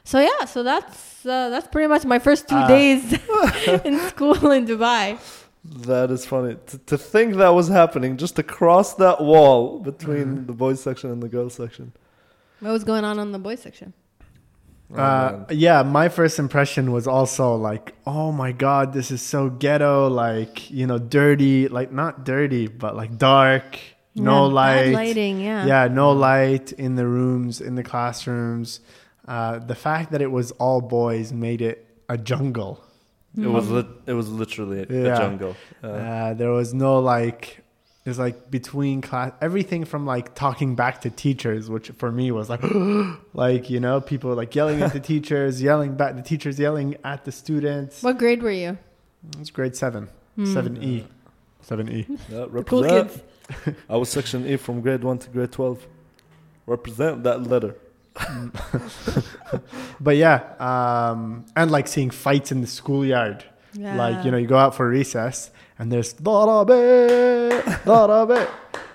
So 0.04 0.20
yeah, 0.20 0.44
so 0.44 0.62
that's 0.62 1.24
uh, 1.24 1.48
that's 1.48 1.66
pretty 1.68 1.88
much 1.88 2.04
my 2.04 2.18
first 2.18 2.48
two 2.48 2.56
Ah. 2.56 2.68
days 2.68 3.02
in 3.84 3.98
school 4.00 4.50
in 4.50 4.66
Dubai. 4.66 5.18
That 5.64 6.10
is 6.10 6.26
funny. 6.26 6.56
To, 6.66 6.78
to 6.78 6.98
think 6.98 7.36
that 7.36 7.54
was 7.54 7.68
happening 7.68 8.18
just 8.18 8.38
across 8.38 8.94
that 8.96 9.22
wall 9.22 9.78
between 9.80 10.44
the 10.46 10.52
boys 10.52 10.82
section 10.82 11.10
and 11.10 11.22
the 11.22 11.28
girls 11.28 11.54
section. 11.54 11.92
What 12.60 12.72
was 12.72 12.84
going 12.84 13.04
on 13.04 13.18
on 13.18 13.32
the 13.32 13.38
boys 13.38 13.60
section? 13.60 13.94
Oh, 14.94 15.00
Uh, 15.02 15.44
yeah, 15.50 15.82
my 15.82 16.10
first 16.10 16.38
impression 16.38 16.92
was 16.92 17.06
also 17.06 17.54
like, 17.56 17.94
oh 18.06 18.30
my 18.30 18.52
god, 18.52 18.92
this 18.92 19.10
is 19.10 19.22
so 19.22 19.48
ghetto, 19.48 20.08
like 20.08 20.70
you 20.70 20.86
know, 20.86 20.98
dirty, 20.98 21.68
like 21.68 21.90
not 21.90 22.24
dirty, 22.26 22.66
but 22.68 22.94
like 22.94 23.16
dark, 23.16 23.78
no 24.14 24.44
Yeah, 24.46 24.52
light, 24.52 24.84
bad 24.84 24.94
lighting. 24.94 25.40
Yeah. 25.40 25.64
yeah, 25.66 25.88
no 25.88 26.12
light 26.12 26.72
in 26.72 26.96
the 26.96 27.06
rooms, 27.06 27.62
in 27.62 27.74
the 27.74 27.82
classrooms. 27.82 28.80
Uh, 29.26 29.58
the 29.58 29.74
fact 29.74 30.12
that 30.12 30.20
it 30.20 30.30
was 30.30 30.50
all 30.52 30.80
boys 30.80 31.32
made 31.32 31.62
it 31.62 31.86
a 32.08 32.18
jungle. 32.18 32.82
It 33.36 33.46
was 33.46 33.68
lit, 33.68 33.86
it 34.06 34.12
was 34.12 34.28
literally 34.28 34.80
a, 34.82 34.86
Yeah. 34.88 35.14
a 35.14 35.16
jungle. 35.18 35.56
Uh, 35.82 35.86
Uh, 35.88 36.34
there 36.34 36.50
was 36.50 36.72
no 36.72 37.00
like, 37.00 37.64
it 38.04 38.08
was 38.10 38.18
like 38.18 38.50
between 38.50 39.00
class, 39.00 39.32
everything 39.40 39.84
from 39.86 40.06
like 40.06 40.34
talking 40.34 40.76
back 40.76 41.00
to 41.00 41.10
teachers, 41.10 41.68
which 41.70 41.88
for 41.90 42.12
me 42.12 42.30
was 42.30 42.48
like, 42.48 42.62
like 43.34 43.70
you 43.70 43.80
know, 43.80 44.00
people 44.00 44.34
like 44.34 44.54
yelling 44.54 44.82
at 44.82 44.92
the 44.92 45.00
teachers, 45.12 45.60
yelling 45.62 45.94
back, 45.96 46.14
the 46.16 46.22
teachers 46.22 46.58
yelling 46.60 46.96
at 47.02 47.24
the 47.24 47.32
students. 47.32 48.02
What 48.02 48.18
grade 48.18 48.42
were 48.42 48.50
you? 48.52 48.78
It's 49.40 49.50
grade 49.50 49.74
seven, 49.74 50.08
Hmm. 50.36 50.52
seven 50.52 50.82
E, 50.82 51.04
seven 51.62 51.90
E. 51.90 52.06
yeah, 52.28 52.44
The 52.52 52.62
cool 52.62 52.84
kids. 52.84 53.18
I 53.88 53.96
was 53.96 54.10
section 54.10 54.46
E 54.46 54.56
from 54.58 54.80
grade 54.80 55.02
one 55.02 55.18
to 55.18 55.30
grade 55.30 55.50
twelve. 55.50 55.84
Represent 56.66 57.24
that 57.24 57.42
letter. 57.42 57.74
But 60.00 60.16
yeah, 60.16 60.42
um, 60.58 61.46
and 61.56 61.70
like 61.70 61.88
seeing 61.88 62.10
fights 62.10 62.52
in 62.52 62.60
the 62.60 62.66
schoolyard. 62.66 63.44
Yeah. 63.72 63.96
Like 63.96 64.24
you 64.24 64.30
know, 64.30 64.36
you 64.36 64.46
go 64.46 64.58
out 64.58 64.74
for 64.74 64.88
recess 64.88 65.50
and 65.78 65.90
there's 65.90 66.12
darabe, 66.12 67.84
darabe. 67.84 68.48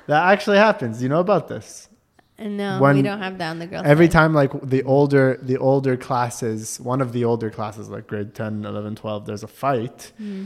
That 0.08 0.32
actually 0.32 0.58
happens. 0.58 1.04
You 1.04 1.10
know 1.10 1.20
about 1.20 1.48
this? 1.48 1.90
And 2.38 2.56
no, 2.58 2.80
we 2.82 3.02
don't 3.02 3.20
have 3.20 3.38
that 3.40 3.50
on 3.50 3.60
the 3.60 3.68
girls. 3.68 3.86
Every 3.86 4.06
side. 4.06 4.12
time 4.14 4.34
like 4.34 4.52
the 4.62 4.84
older 4.84 5.38
the 5.42 5.58
older 5.58 5.98
classes, 5.98 6.80
one 6.80 7.02
of 7.02 7.12
the 7.12 7.26
older 7.26 7.50
classes 7.50 7.90
like 7.90 8.08
grade 8.08 8.34
10, 8.34 8.64
11, 8.64 8.96
12, 8.96 9.26
there's 9.26 9.44
a 9.44 9.48
fight. 9.48 10.12
Hmm. 10.18 10.46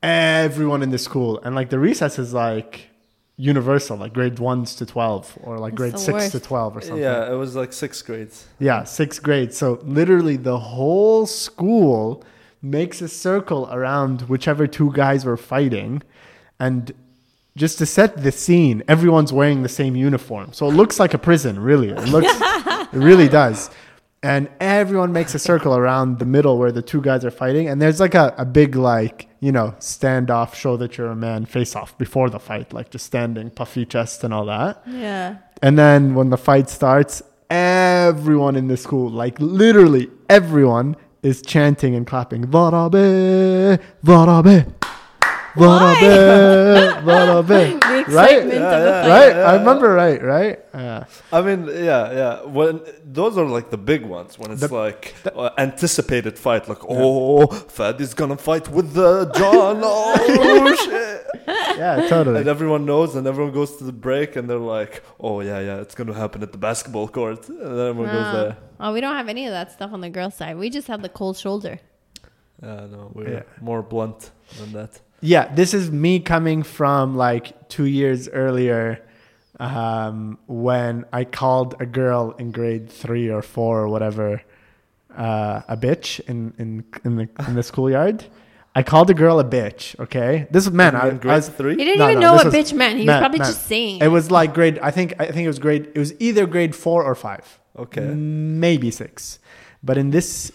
Everyone 0.00 0.82
in 0.82 0.90
the 0.90 0.98
school 0.98 1.40
and 1.42 1.56
like 1.56 1.70
the 1.70 1.78
recess 1.78 2.20
is 2.20 2.32
like 2.32 2.90
universal, 3.38 3.96
like 3.96 4.12
grade 4.12 4.38
ones 4.38 4.74
to 4.74 4.84
twelve, 4.84 5.38
or 5.42 5.58
like 5.58 5.72
That's 5.72 5.78
grade 5.78 5.92
the 5.94 6.20
six 6.20 6.32
to 6.32 6.40
twelve, 6.40 6.76
or 6.76 6.82
something. 6.82 7.02
Yeah, 7.02 7.32
it 7.32 7.36
was 7.36 7.56
like 7.56 7.72
sixth 7.72 8.04
grades. 8.04 8.46
Yeah, 8.58 8.84
sixth 8.84 9.22
grade. 9.22 9.54
So 9.54 9.80
literally 9.82 10.36
the 10.36 10.58
whole 10.58 11.24
school 11.26 12.24
makes 12.60 13.00
a 13.00 13.08
circle 13.08 13.68
around 13.70 14.22
whichever 14.22 14.66
two 14.66 14.92
guys 14.92 15.24
were 15.24 15.36
fighting. 15.36 16.02
And 16.58 16.92
just 17.56 17.78
to 17.78 17.86
set 17.86 18.22
the 18.22 18.32
scene, 18.32 18.82
everyone's 18.88 19.32
wearing 19.32 19.62
the 19.62 19.68
same 19.68 19.94
uniform. 19.96 20.52
So 20.52 20.66
it 20.68 20.74
looks 20.74 20.98
like 20.98 21.14
a 21.14 21.18
prison, 21.18 21.58
really. 21.60 21.90
It 21.90 22.08
looks 22.08 22.28
it 22.92 22.98
really 22.98 23.28
does. 23.28 23.70
And 24.22 24.48
everyone 24.60 25.12
makes 25.12 25.34
a 25.34 25.38
circle 25.38 25.76
around 25.76 26.18
the 26.18 26.24
middle 26.24 26.58
where 26.58 26.72
the 26.72 26.82
two 26.82 27.00
guys 27.00 27.24
are 27.24 27.30
fighting. 27.30 27.68
And 27.68 27.80
there's 27.80 28.00
like 28.00 28.14
a, 28.14 28.34
a 28.36 28.44
big 28.44 28.74
like, 28.74 29.28
you 29.38 29.52
know, 29.52 29.74
standoff, 29.78 30.54
show 30.54 30.76
that 30.76 30.98
you're 30.98 31.08
a 31.08 31.16
man, 31.16 31.46
face 31.46 31.76
off 31.76 31.96
before 31.98 32.28
the 32.28 32.40
fight, 32.40 32.72
like 32.72 32.90
just 32.90 33.06
standing, 33.06 33.50
puffy 33.50 33.86
chest 33.86 34.24
and 34.24 34.34
all 34.34 34.46
that. 34.46 34.82
Yeah. 34.88 35.38
And 35.62 35.78
then 35.78 36.14
when 36.14 36.30
the 36.30 36.36
fight 36.36 36.68
starts, 36.68 37.22
everyone 37.48 38.56
in 38.56 38.66
the 38.66 38.76
school, 38.76 39.08
like 39.08 39.38
literally 39.40 40.10
everyone, 40.28 40.96
is 41.22 41.42
chanting 41.42 41.94
and 41.94 42.06
clapping. 42.06 42.44
Varabe, 42.44 43.80
Varabe, 44.04 44.72
Varabe, 45.58 47.02
Varabe. 47.02 47.80
The 48.08 48.14
Right? 48.14 48.30
excitement 48.38 48.60
Yeah, 48.60 48.76
of 48.76 48.82
the 48.82 48.90
yeah. 48.90 49.02
fight. 49.02 49.08
Right? 49.10 49.36
yeah, 49.36 49.50
I 49.50 49.54
remember 49.60 49.88
right, 50.04 50.22
right? 50.22 50.58
Yeah. 50.74 51.04
I 51.32 51.40
mean, 51.42 51.66
yeah, 51.66 52.12
yeah. 52.20 52.34
When 52.58 52.80
those 53.04 53.36
are 53.36 53.44
like 53.44 53.68
the 53.70 53.76
big 53.92 54.02
ones, 54.04 54.38
when 54.38 54.50
it's 54.52 54.62
The- 54.62 54.74
like 54.74 55.14
uh, 55.34 55.50
anticipated 55.58 56.38
fight, 56.38 56.68
like 56.68 56.82
oh, 56.88 57.46
Fadi's 57.76 58.14
gonna 58.14 58.36
fight 58.50 58.68
with 58.76 58.88
the 58.94 59.10
John. 59.38 59.76
Oh 59.84 60.74
shit! 60.84 61.26
Yeah, 61.78 62.06
totally. 62.08 62.40
And 62.40 62.48
everyone 62.48 62.84
knows, 62.86 63.14
and 63.16 63.26
everyone 63.26 63.52
goes 63.52 63.76
to 63.76 63.84
the 63.84 63.92
break, 64.08 64.36
and 64.36 64.48
they're 64.48 64.66
like, 64.78 65.02
"Oh 65.20 65.40
yeah, 65.40 65.60
yeah, 65.60 65.80
it's 65.84 65.94
gonna 65.94 66.14
happen 66.14 66.42
at 66.42 66.52
the 66.52 66.58
basketball 66.68 67.08
court." 67.08 67.48
And 67.48 67.60
then 67.78 67.86
everyone 67.92 68.12
goes 68.18 68.26
Ah. 68.26 68.32
there. 68.38 68.56
Oh, 68.80 68.92
we 68.94 69.00
don't 69.00 69.16
have 69.16 69.28
any 69.28 69.44
of 69.46 69.52
that 69.52 69.72
stuff 69.72 69.90
on 69.92 70.00
the 70.00 70.10
girl 70.10 70.30
side. 70.30 70.56
We 70.56 70.70
just 70.70 70.86
have 70.88 71.02
the 71.02 71.08
cold 71.20 71.36
shoulder. 71.36 71.78
Yeah, 72.62 72.86
no, 72.94 73.10
we're 73.14 73.28
Yeah. 73.36 73.42
more 73.60 73.82
blunt 73.82 74.30
than 74.58 74.72
that. 74.78 74.92
Yeah, 75.20 75.52
this 75.54 75.74
is 75.74 75.90
me 75.90 76.20
coming 76.20 76.62
from 76.62 77.16
like 77.16 77.68
two 77.68 77.84
years 77.86 78.28
earlier 78.28 79.04
um, 79.58 80.38
when 80.46 81.04
I 81.12 81.24
called 81.24 81.74
a 81.80 81.86
girl 81.86 82.32
in 82.38 82.52
grade 82.52 82.88
three 82.90 83.28
or 83.28 83.42
four 83.42 83.80
or 83.80 83.88
whatever 83.88 84.42
uh, 85.16 85.62
a 85.68 85.76
bitch 85.76 86.20
in, 86.28 86.54
in, 86.58 86.84
in, 87.04 87.16
the, 87.16 87.28
in 87.48 87.54
the 87.54 87.62
schoolyard. 87.64 88.24
I 88.76 88.84
called 88.84 89.10
a 89.10 89.14
girl 89.14 89.40
a 89.40 89.44
bitch, 89.44 89.98
okay? 89.98 90.46
This 90.52 90.66
was, 90.66 90.72
man, 90.72 90.94
I, 90.94 91.08
in 91.08 91.14
I 91.16 91.18
grade 91.18 91.34
was, 91.36 91.48
three. 91.48 91.72
He 91.76 91.84
didn't 91.84 91.98
No, 91.98 92.10
even 92.10 92.20
no, 92.20 92.28
know 92.28 92.34
what 92.34 92.44
was- 92.44 92.54
bitch 92.54 92.72
meant. 92.72 92.98
He 93.00 93.04
man, 93.06 93.16
was 93.16 93.20
probably 93.22 93.38
man. 93.40 93.48
just 93.48 93.66
saying. 93.66 94.00
it 94.00 94.08
was 94.08 94.30
like 94.30 94.54
grade, 94.54 94.78
I 94.80 94.92
think, 94.92 95.14
I 95.18 95.26
think 95.26 95.38
it 95.44 95.48
was 95.48 95.58
grade, 95.58 95.90
it 95.94 95.98
was 95.98 96.14
either 96.20 96.46
grade 96.46 96.76
four 96.76 97.02
or 97.02 97.16
five. 97.16 97.58
Okay. 97.76 98.02
maybe 98.02 98.90
six. 98.92 99.38
But 99.82 99.98
in 99.98 100.10
this, 100.10 100.52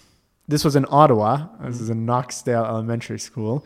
this 0.48 0.64
was 0.64 0.76
in 0.78 0.86
Ottawa. 0.90 1.48
This 1.62 1.80
is 1.82 1.90
in 1.90 2.06
Knoxdale 2.06 2.66
Elementary 2.68 3.20
School. 3.20 3.66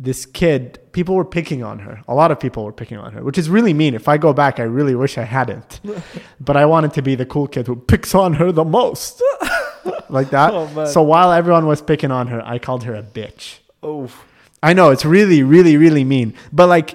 This 0.00 0.26
kid, 0.26 0.78
people 0.92 1.16
were 1.16 1.24
picking 1.24 1.64
on 1.64 1.80
her. 1.80 2.00
A 2.06 2.14
lot 2.14 2.30
of 2.30 2.38
people 2.38 2.64
were 2.64 2.72
picking 2.72 2.98
on 2.98 3.12
her, 3.14 3.24
which 3.24 3.36
is 3.36 3.50
really 3.50 3.74
mean. 3.74 3.94
If 3.94 4.06
I 4.06 4.16
go 4.16 4.32
back, 4.32 4.60
I 4.60 4.62
really 4.62 4.94
wish 4.94 5.18
I 5.18 5.24
hadn't. 5.24 5.80
but 6.40 6.56
I 6.56 6.66
wanted 6.66 6.92
to 6.94 7.02
be 7.02 7.16
the 7.16 7.26
cool 7.26 7.48
kid 7.48 7.66
who 7.66 7.74
picks 7.74 8.14
on 8.14 8.34
her 8.34 8.52
the 8.52 8.64
most, 8.64 9.20
like 10.08 10.30
that. 10.30 10.54
Oh, 10.54 10.84
so 10.84 11.02
while 11.02 11.32
everyone 11.32 11.66
was 11.66 11.82
picking 11.82 12.12
on 12.12 12.28
her, 12.28 12.40
I 12.46 12.60
called 12.60 12.84
her 12.84 12.94
a 12.94 13.02
bitch. 13.02 13.58
Oh, 13.82 14.08
I 14.62 14.72
know 14.72 14.90
it's 14.90 15.04
really, 15.04 15.42
really, 15.42 15.76
really 15.76 16.04
mean. 16.04 16.34
But 16.52 16.68
like, 16.68 16.94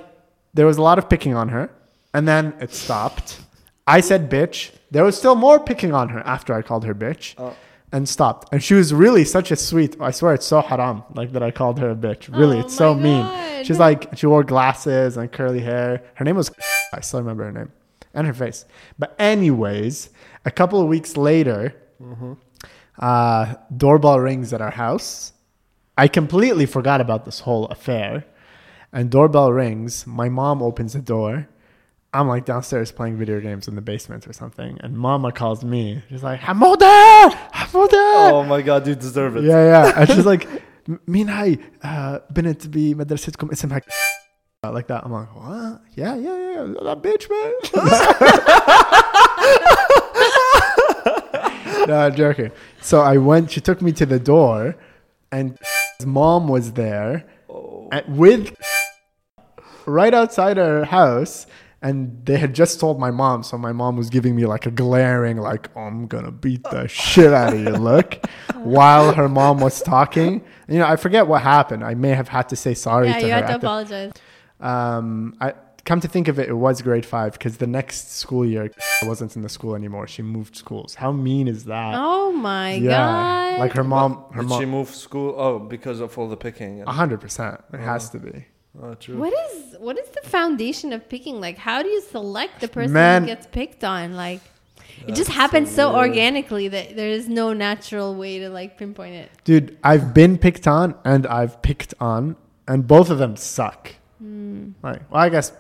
there 0.53 0.65
was 0.65 0.77
a 0.77 0.81
lot 0.81 0.98
of 0.98 1.10
picking 1.10 1.36
on 1.36 1.50
her, 1.50 1.69
and 2.13 2.25
then 2.25 2.53
it 2.62 2.74
stopped. 2.74 3.41
I 3.86 4.00
said 4.00 4.29
bitch. 4.29 4.72
There 4.91 5.03
was 5.03 5.17
still 5.17 5.36
more 5.36 5.60
picking 5.60 5.93
on 5.93 6.07
her 6.10 6.19
after 6.19 6.53
I 6.53 6.62
called 6.62 6.86
her 6.86 6.95
bitch, 6.95 7.36
Oh. 7.38 7.53
And 7.93 8.09
stopped. 8.09 8.50
And 8.51 8.62
she 8.62 8.73
was 8.73 8.93
really 8.93 9.23
such 9.23 9.51
a 9.51 9.55
sweet. 9.55 9.95
I 10.01 10.12
swear 10.12 10.33
it's 10.33 10.45
so 10.45 10.59
haram, 10.62 11.03
like 11.13 11.31
that 11.31 11.43
I 11.43 11.51
called 11.51 11.79
her 11.79 11.91
a 11.91 11.95
bitch. 11.95 12.35
Really, 12.35 12.57
Oh 12.57 12.62
it's 12.62 12.75
so 12.75 12.93
my 12.93 13.03
mean. 13.03 13.63
She's 13.63 13.79
like 13.79 14.17
she 14.17 14.25
wore 14.25 14.43
glasses 14.43 15.15
and 15.15 15.31
curly 15.31 15.62
hair. 15.62 16.03
Her 16.15 16.25
name 16.25 16.35
was. 16.35 16.51
I 16.91 17.00
still 17.00 17.19
remember 17.21 17.45
her 17.45 17.51
name 17.51 17.71
and 18.13 18.27
her 18.27 18.33
face. 18.33 18.65
But 19.00 19.15
anyways, 19.19 20.09
a 20.43 20.51
couple 20.51 20.81
of 20.81 20.88
weeks 20.88 21.15
later, 21.15 21.73
uh, 23.00 23.55
doorbell 23.75 24.19
rings 24.19 24.51
at 24.53 24.62
our 24.62 24.71
house. 24.71 25.31
I 25.97 26.07
completely 26.07 26.65
forgot 26.65 27.00
about 27.01 27.25
this 27.25 27.39
whole 27.41 27.65
affair. 27.67 28.25
And 28.91 29.09
doorbell 29.09 29.51
rings. 29.51 30.05
My 30.05 30.29
mom 30.29 30.62
opens 30.62 30.93
the 30.93 31.01
door. 31.01 31.47
I'm 32.12 32.26
like 32.26 32.44
downstairs 32.47 32.90
playing 32.90 33.16
video 33.18 33.38
games 33.40 33.68
in 33.68 33.75
the 33.75 33.82
basement 33.82 34.26
or 34.26 34.32
something. 34.32 34.78
And 34.82 34.97
mama 34.97 35.30
calls 35.30 35.62
me. 35.64 36.02
She's 36.08 36.23
like, 36.23 36.40
Hamoda! 36.40 37.30
Hamoda! 37.52 38.32
oh 38.32 38.44
my 38.49 38.62
God, 38.62 38.87
you 38.87 38.94
deserve 38.94 39.37
it. 39.37 39.44
Yeah, 39.44 39.62
yeah. 39.64 39.92
And 40.00 40.08
she's 40.08 40.25
like, 40.26 40.49
مين 41.06 41.28
هاي؟ 41.28 41.58
uh, 41.85 42.18
بنت 42.32 42.66
بمدرستكم 42.66 43.50
اسمها 43.50 43.80
like 44.73 44.88
that. 44.88 45.04
I'm 45.04 45.12
like, 45.12 45.35
what? 45.37 45.82
Yeah, 45.94 46.16
yeah, 46.16 46.38
yeah. 46.54 46.64
That 46.82 47.02
bitch, 47.02 47.28
man. 47.30 47.52
no, 51.88 51.94
I'm 52.06 52.14
joking. 52.14 52.50
So 52.80 53.00
I 53.00 53.16
went, 53.18 53.50
she 53.50 53.61
took 53.61 53.80
me 53.80 53.92
to 53.92 54.06
the 54.06 54.18
door, 54.18 54.76
and 55.30 55.58
his 55.99 56.06
mom 56.06 56.49
was 56.49 56.73
there 56.73 57.25
Oh. 57.50 57.88
and 57.92 58.18
with 58.18 58.54
right 59.87 60.12
outside 60.12 60.58
our 60.58 60.85
house. 60.85 61.47
and 61.83 62.25
they 62.25 62.37
had 62.37 62.55
just 62.55 62.79
told 62.79 62.97
my 62.99 63.11
mom, 63.11 63.43
so 63.43 63.57
my 63.57 63.73
mom 63.73 63.97
was 63.97 64.09
giving 64.09 64.35
me 64.37 64.45
like 64.45 64.65
a 64.65 64.71
glaring, 64.71 65.37
like, 65.37 65.69
oh, 65.75 65.81
I'm 65.81 66.07
gonna 66.07 66.31
beat 66.31 66.63
the 66.63 66.87
shit 66.87 67.33
out 67.33 67.53
of 67.53 67.59
you 67.59 67.69
look 67.91 68.25
while 68.55 69.13
her 69.13 69.27
mom 69.27 69.59
was 69.59 69.81
talking. 69.83 70.43
You 70.69 70.79
know, 70.79 70.87
I 70.87 70.95
forget 70.95 71.27
what 71.27 71.41
happened. 71.41 71.83
I 71.83 71.93
may 71.93 72.11
have 72.11 72.29
had 72.29 72.47
to 72.49 72.55
say 72.55 72.73
sorry 72.73 73.09
yeah, 73.09 73.19
to 73.19 73.25
you 73.27 73.33
her. 73.33 73.35
had 73.35 73.47
to 73.47 73.53
at 73.53 73.61
the- 73.61 73.67
apologize. 73.67 74.11
um, 74.61 75.35
I 75.41 75.53
come 75.85 75.99
to 75.99 76.07
think 76.07 76.29
of 76.29 76.39
it, 76.39 76.47
it 76.47 76.53
was 76.53 76.81
grade 76.81 77.05
five 77.05 77.33
because 77.33 77.57
the 77.57 77.67
next 77.67 78.13
school 78.13 78.45
year 78.45 78.71
I 79.01 79.05
wasn't 79.05 79.35
in 79.35 79.41
the 79.41 79.49
school 79.49 79.75
anymore. 79.75 80.07
She 80.07 80.21
moved 80.21 80.55
schools. 80.55 80.95
How 80.95 81.11
mean 81.11 81.49
is 81.49 81.65
that? 81.65 81.95
Oh 81.97 82.31
my 82.31 82.75
yeah, 82.75 82.89
god! 82.91 83.59
like 83.59 83.73
her 83.73 83.83
mom. 83.83 84.23
Her 84.31 84.41
Did 84.41 84.49
mom. 84.49 84.59
she 84.61 84.65
moved 84.65 84.93
school? 84.95 85.35
Oh, 85.37 85.59
because 85.59 85.99
of 85.99 86.17
all 86.17 86.29
the 86.29 86.37
picking. 86.37 86.79
and- 86.79 86.87
A 86.87 86.93
hundred 86.93 87.19
percent. 87.19 87.59
It 87.73 87.81
has 87.81 88.09
to 88.11 88.19
be. 88.19 88.45
Oh, 88.81 88.93
true. 88.95 89.17
What 89.17 89.33
is 89.33 89.62
what 89.83 89.99
is 89.99 90.07
the 90.09 90.27
foundation 90.27 90.93
of 90.93 91.09
picking? 91.09 91.41
Like, 91.41 91.57
how 91.57 91.83
do 91.83 91.89
you 91.89 92.01
select 92.01 92.61
the 92.61 92.69
person 92.69 92.93
Man. 92.93 93.23
who 93.23 93.27
gets 93.27 93.45
picked 93.47 93.83
on? 93.83 94.15
Like, 94.15 94.39
it 95.05 95.15
just 95.15 95.29
happens 95.29 95.69
so, 95.69 95.91
weird. 95.91 96.09
organically 96.09 96.69
that 96.69 96.95
there 96.95 97.09
is 97.09 97.27
no 97.27 97.51
natural 97.51 98.15
way 98.15 98.39
to 98.39 98.49
like 98.49 98.77
pinpoint 98.77 99.15
it. 99.15 99.31
Dude, 99.43 99.77
I've 99.83 100.13
been 100.13 100.37
picked 100.37 100.67
on 100.67 100.95
and 101.03 101.27
I've 101.27 101.61
picked 101.61 101.93
on, 101.99 102.37
and 102.67 102.87
both 102.87 103.09
of 103.09 103.17
them 103.17 103.35
suck. 103.35 103.91
Hmm. 104.19 104.69
Like, 104.81 105.01
well, 105.11 105.21
I 105.21 105.29
guess 105.29 105.51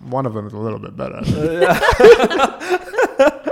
one 0.00 0.24
of 0.24 0.32
them 0.32 0.46
is 0.46 0.54
a 0.54 0.58
little 0.58 0.78
bit 0.78 0.96
better. 0.96 1.20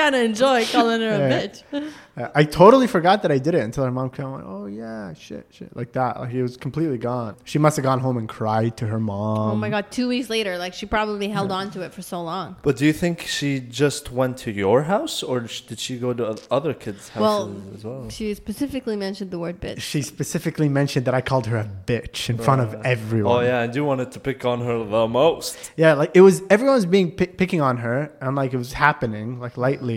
Kind 0.00 0.14
of 0.14 0.22
enjoy 0.22 0.64
calling 0.66 1.00
her 1.02 1.08
a 1.08 1.18
Yeah. 1.18 1.46
bitch. 1.46 1.92
I 2.34 2.44
totally 2.44 2.86
forgot 2.86 3.22
that 3.22 3.32
I 3.32 3.38
did 3.38 3.54
it 3.54 3.62
until 3.62 3.84
her 3.84 3.90
mom 3.90 4.10
came 4.10 4.26
and 4.26 4.34
went, 4.34 4.46
oh 4.46 4.66
yeah, 4.66 5.14
shit, 5.14 5.46
shit, 5.50 5.74
like 5.74 5.92
that. 5.92 6.20
Like 6.20 6.32
it 6.34 6.42
was 6.42 6.56
completely 6.56 6.98
gone. 6.98 7.36
She 7.44 7.58
must 7.58 7.76
have 7.78 7.84
gone 7.84 8.00
home 8.00 8.16
and 8.18 8.28
cried 8.28 8.76
to 8.78 8.86
her 8.92 9.00
mom. 9.00 9.52
oh 9.52 9.56
my 9.56 9.70
god! 9.70 9.90
Two 9.90 10.08
weeks 10.08 10.28
later, 10.28 10.58
like 10.58 10.74
she 10.74 10.84
probably 10.86 11.28
held 11.28 11.50
on 11.52 11.70
to 11.72 11.82
it 11.82 11.94
for 11.94 12.02
so 12.02 12.18
long. 12.22 12.56
But 12.62 12.76
do 12.76 12.84
you 12.84 12.92
think 12.92 13.22
she 13.22 13.60
just 13.60 14.10
went 14.12 14.36
to 14.44 14.50
your 14.50 14.82
house, 14.82 15.22
or 15.22 15.40
did 15.68 15.78
she 15.78 15.98
go 15.98 16.12
to 16.20 16.24
other 16.50 16.74
kids' 16.74 17.08
houses 17.10 17.20
Well, 17.20 17.74
as 17.76 17.84
well? 17.84 18.10
She 18.10 18.34
specifically 18.34 18.96
mentioned 18.96 19.30
the 19.30 19.38
word 19.38 19.60
bitch. 19.60 19.80
She 19.80 20.02
specifically 20.02 20.68
mentioned 20.68 21.04
that 21.06 21.14
I 21.14 21.22
called 21.30 21.46
her 21.46 21.56
a 21.56 21.68
bitch 21.86 22.28
in 22.28 22.36
front 22.38 22.60
of 22.60 22.74
everyone. 22.84 23.32
Oh 23.36 23.40
yeah, 23.40 23.62
and 23.62 23.74
you 23.74 23.84
wanted 23.84 24.10
to 24.12 24.20
pick 24.20 24.44
on 24.44 24.60
her 24.62 24.76
the 24.84 25.06
most. 25.08 25.56
Yeah, 25.76 25.94
like 25.94 26.10
it 26.14 26.20
was 26.28 26.42
everyone 26.50 26.74
was 26.74 26.86
being 26.86 27.12
pick, 27.12 27.38
picking 27.38 27.62
on 27.62 27.78
her, 27.78 28.10
and 28.20 28.36
like 28.36 28.52
it 28.52 28.58
was 28.58 28.74
happening 28.74 29.40
like 29.40 29.56
lightly, 29.56 29.89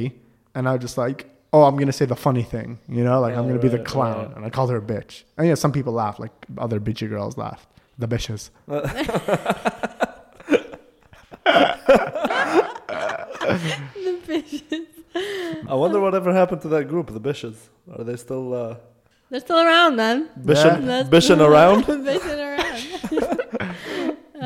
and 0.55 0.67
I 0.67 0.73
was 0.73 0.81
just 0.81 0.97
like, 0.97 1.19
oh, 1.51 1.63
I'm 1.63 1.75
gonna 1.77 1.91
say 1.93 2.05
the 2.05 2.15
funny 2.15 2.43
thing, 2.43 2.79
you 2.87 3.03
know, 3.03 3.19
like 3.21 3.33
I'm 3.35 3.45
Oh, 3.45 3.47
gonna 3.49 3.59
be 3.59 3.67
the 3.77 3.79
clown, 3.93 4.25
right. 4.27 4.35
and 4.37 4.45
I 4.45 4.49
called 4.49 4.69
her 4.71 4.77
a 4.77 4.81
bitch. 4.81 5.23
And 5.37 5.47
yeah, 5.47 5.55
some 5.55 5.71
people 5.71 5.93
laughed, 5.93 6.19
like 6.19 6.31
other 6.57 6.79
bitchy 6.79 7.07
girls 7.09 7.37
laughed, 7.37 7.67
the 7.97 8.07
bitches. 8.07 8.49
the 12.73 14.19
bitches. 14.27 14.87
I 15.69 15.73
wonder 15.75 15.99
whatever 15.99 16.33
happened 16.33 16.61
to 16.63 16.67
that 16.69 16.85
group, 16.87 17.07
the 17.13 17.19
bitches. 17.19 17.55
Are 17.95 18.03
they 18.03 18.15
still 18.17 18.53
uh, 18.53 18.75
They're 19.29 19.39
still 19.39 19.59
around, 19.59 19.95
man. 19.95 20.29
bishing, 20.43 20.85
That's- 20.85 21.09
bishing 21.09 21.41
around? 21.49 21.85
Bishing 21.87 22.39
around. 22.39 22.81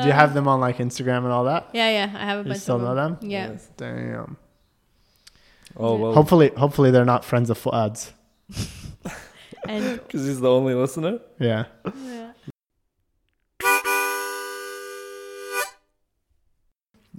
Do 0.00 0.06
you 0.06 0.12
have 0.12 0.32
them 0.34 0.46
on 0.46 0.60
like 0.60 0.76
Instagram 0.78 1.18
and 1.24 1.32
all 1.32 1.44
that? 1.44 1.70
Yeah, 1.72 1.90
yeah. 1.90 2.12
I 2.16 2.24
have 2.24 2.38
a 2.38 2.42
You 2.42 2.48
bunch 2.50 2.60
still 2.62 2.76
of 2.76 2.82
know 2.82 2.94
them? 2.94 3.18
Yeah. 3.20 3.50
Yes. 3.52 3.68
Damn. 3.76 4.36
Oh 5.76 5.96
well, 5.96 6.12
Hopefully, 6.14 6.50
hopefully 6.56 6.90
they're 6.90 7.04
not 7.04 7.24
friends 7.24 7.50
of 7.50 7.58
Fuad's. 7.58 8.12
And 9.68 10.00
because 10.06 10.24
he's 10.24 10.40
the 10.40 10.48
only 10.50 10.72
listener. 10.72 11.18
Yeah. 11.38 11.64
yeah. 11.94 12.32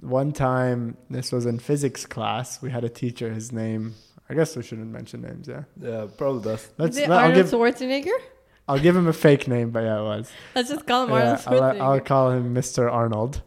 one 0.00 0.32
time, 0.32 0.96
this 1.10 1.32
was 1.32 1.46
in 1.46 1.58
physics 1.58 2.06
class. 2.06 2.60
We 2.62 2.70
had 2.70 2.84
a 2.84 2.88
teacher. 2.88 3.32
His 3.32 3.52
name, 3.52 3.94
I 4.28 4.34
guess 4.34 4.56
we 4.56 4.62
shouldn't 4.62 4.90
mention 4.90 5.22
names. 5.22 5.48
Yeah, 5.48 5.64
Yeah, 5.80 6.06
probably 6.16 6.42
does. 6.42 6.68
let's. 6.78 6.96
Is 6.96 7.02
it 7.04 7.08
let- 7.08 7.18
I'll 7.18 7.28
Arnold 7.30 7.50
give. 7.50 7.60
Schwarzenegger? 7.60 8.18
I'll 8.68 8.78
give 8.78 8.96
him 8.96 9.08
a 9.08 9.12
fake 9.12 9.48
name, 9.48 9.70
but 9.70 9.80
yeah, 9.82 9.98
it 10.00 10.04
was. 10.04 10.30
Let's 10.54 10.68
just 10.70 10.86
call 10.86 11.04
him 11.04 11.10
Yeah, 11.10 11.40
Arnold 11.46 11.62
I'll, 11.62 11.82
I'll 11.92 12.00
call 12.00 12.30
him 12.30 12.54
Mr. 12.54 12.90
Arnold. 12.90 13.42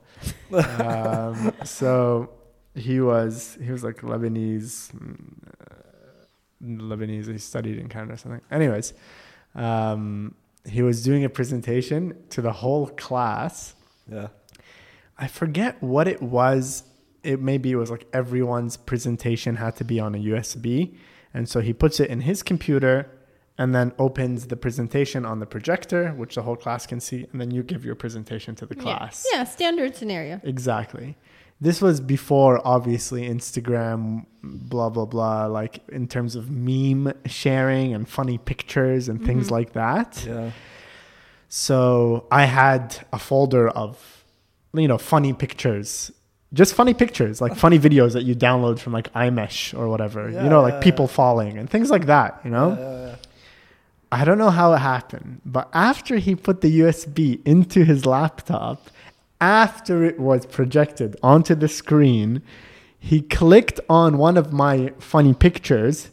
um, 0.53 1.53
so 1.65 2.29
he 2.75 2.99
was 2.99 3.57
he 3.61 3.71
was 3.71 3.83
like 3.83 3.97
Lebanese, 4.01 4.91
mm, 4.93 5.15
uh, 5.61 5.75
Lebanese. 6.63 7.31
He 7.31 7.37
studied 7.37 7.77
in 7.77 7.87
Canada 7.89 8.13
or 8.13 8.17
something. 8.17 8.41
Anyways, 8.51 8.93
um, 9.55 10.35
he 10.65 10.81
was 10.81 11.03
doing 11.03 11.23
a 11.23 11.29
presentation 11.29 12.15
to 12.29 12.41
the 12.41 12.51
whole 12.51 12.87
class. 12.87 13.75
Yeah. 14.11 14.27
I 15.17 15.27
forget 15.27 15.81
what 15.81 16.07
it 16.07 16.21
was. 16.21 16.83
It 17.23 17.39
maybe 17.39 17.71
it 17.71 17.75
was 17.75 17.89
like 17.91 18.05
everyone's 18.11 18.75
presentation 18.75 19.55
had 19.57 19.75
to 19.77 19.83
be 19.85 19.99
on 19.99 20.15
a 20.15 20.17
USB, 20.17 20.95
and 21.33 21.47
so 21.47 21.61
he 21.61 21.71
puts 21.73 21.99
it 21.99 22.09
in 22.09 22.21
his 22.21 22.43
computer, 22.43 23.09
and 23.57 23.73
then 23.73 23.93
opens 23.99 24.47
the 24.47 24.57
presentation 24.57 25.25
on 25.25 25.39
the 25.39 25.45
projector, 25.45 26.09
which 26.13 26.35
the 26.35 26.41
whole 26.41 26.55
class 26.57 26.85
can 26.85 26.99
see, 26.99 27.27
and 27.31 27.39
then 27.39 27.51
you 27.51 27.63
give 27.63 27.85
your 27.85 27.95
presentation 27.95 28.55
to 28.55 28.65
the 28.65 28.75
Yeah. 28.75 28.81
class. 28.81 29.25
Yeah, 29.31 29.43
standard 29.45 29.95
scenario. 29.95 30.41
Exactly. 30.43 31.15
This 31.67 31.77
was 31.81 31.95
before, 32.15 32.55
obviously, 32.75 33.21
Instagram, 33.37 34.25
blah, 34.43 34.89
blah, 34.95 35.05
blah, 35.13 35.45
like 35.59 35.75
in 35.99 36.05
terms 36.07 36.35
of 36.35 36.43
meme 36.51 37.13
sharing 37.25 37.93
and 37.95 38.03
funny 38.19 38.37
pictures 38.37 39.03
and 39.09 39.17
things 39.27 39.47
Mhm. 39.47 39.51
like 39.57 39.69
that. 39.81 40.09
Yeah. 40.27 40.49
So 41.49 42.25
I 42.31 42.45
had 42.45 42.97
a 43.13 43.19
folder 43.19 43.69
of, 43.69 44.23
you 44.73 44.87
know, 44.87 44.97
funny 44.97 45.33
pictures, 45.33 46.11
just 46.53 46.73
funny 46.73 46.93
pictures, 46.93 47.39
like 47.41 47.55
funny 47.55 47.79
videos 47.79 48.11
that 48.13 48.23
you 48.23 48.35
download 48.35 48.79
from 48.79 48.91
like 48.93 49.11
iMesh 49.13 49.77
or 49.77 49.87
whatever, 49.87 50.29
Yeah, 50.29 50.43
you 50.43 50.49
know, 50.49 50.65
yeah, 50.65 50.73
like 50.73 50.81
people 50.81 51.05
yeah. 51.05 51.15
falling 51.19 51.57
and 51.57 51.69
things 51.69 51.89
like 51.89 52.05
that, 52.07 52.41
you 52.43 52.51
know? 52.51 53.15
I 54.11 54.25
don't 54.25 54.37
know 54.37 54.51
how 54.51 54.73
it 54.73 54.79
happened, 54.79 55.41
but 55.45 55.69
after 55.73 56.17
he 56.17 56.35
put 56.35 56.61
the 56.61 56.71
USB 56.81 57.39
into 57.45 57.83
his 57.83 58.05
laptop, 58.05 58.89
after 59.43 60.05
it 60.05 60.17
was 60.19 60.45
projected 60.45 61.17
onto 61.21 61.53
the 61.53 61.67
screen, 61.67 62.41
he 62.97 63.21
clicked 63.21 63.79
on 63.89 64.17
one 64.17 64.37
of 64.37 64.53
my 64.53 64.93
funny 64.99 65.33
pictures, 65.33 66.11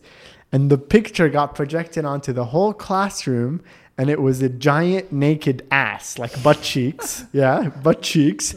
and 0.50 0.68
the 0.68 0.76
picture 0.76 1.28
got 1.28 1.54
projected 1.54 2.04
onto 2.04 2.32
the 2.32 2.46
whole 2.46 2.72
classroom, 2.72 3.62
and 3.96 4.10
it 4.10 4.20
was 4.20 4.42
a 4.42 4.48
giant 4.48 5.12
naked 5.12 5.64
ass, 5.70 6.18
like 6.18 6.42
butt 6.42 6.60
cheeks. 6.60 7.24
Yeah, 7.32 7.68
butt 7.68 8.02
cheeks. 8.02 8.56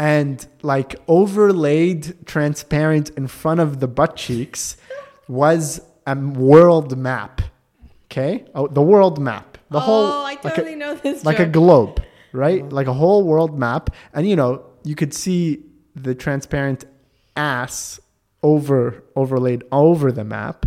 And 0.00 0.44
like 0.62 0.96
overlaid 1.06 2.26
transparent 2.26 3.10
in 3.10 3.26
front 3.28 3.60
of 3.60 3.78
the 3.78 3.86
butt 3.86 4.16
cheeks 4.16 4.76
was 5.28 5.80
a 6.06 6.16
world 6.16 6.96
map. 6.98 7.40
Okay? 8.06 8.46
Oh, 8.54 8.66
the 8.66 8.82
world 8.82 9.20
map. 9.20 9.58
The 9.70 9.76
oh, 9.76 9.80
whole 9.80 10.06
I 10.06 10.38
like 10.42 10.58
a- 10.58 10.76
know 10.76 10.94
this. 10.94 11.24
like 11.24 11.40
a 11.40 11.46
globe, 11.46 12.02
right? 12.32 12.68
Like 12.68 12.86
a 12.86 12.92
whole 12.92 13.24
world 13.24 13.58
map. 13.58 13.90
And 14.12 14.28
you 14.28 14.36
know, 14.36 14.64
you 14.84 14.94
could 14.94 15.14
see 15.14 15.62
the 15.94 16.14
transparent 16.14 16.84
ass 17.36 18.00
over 18.42 19.02
overlaid 19.16 19.64
over 19.72 20.12
the 20.12 20.24
map. 20.24 20.66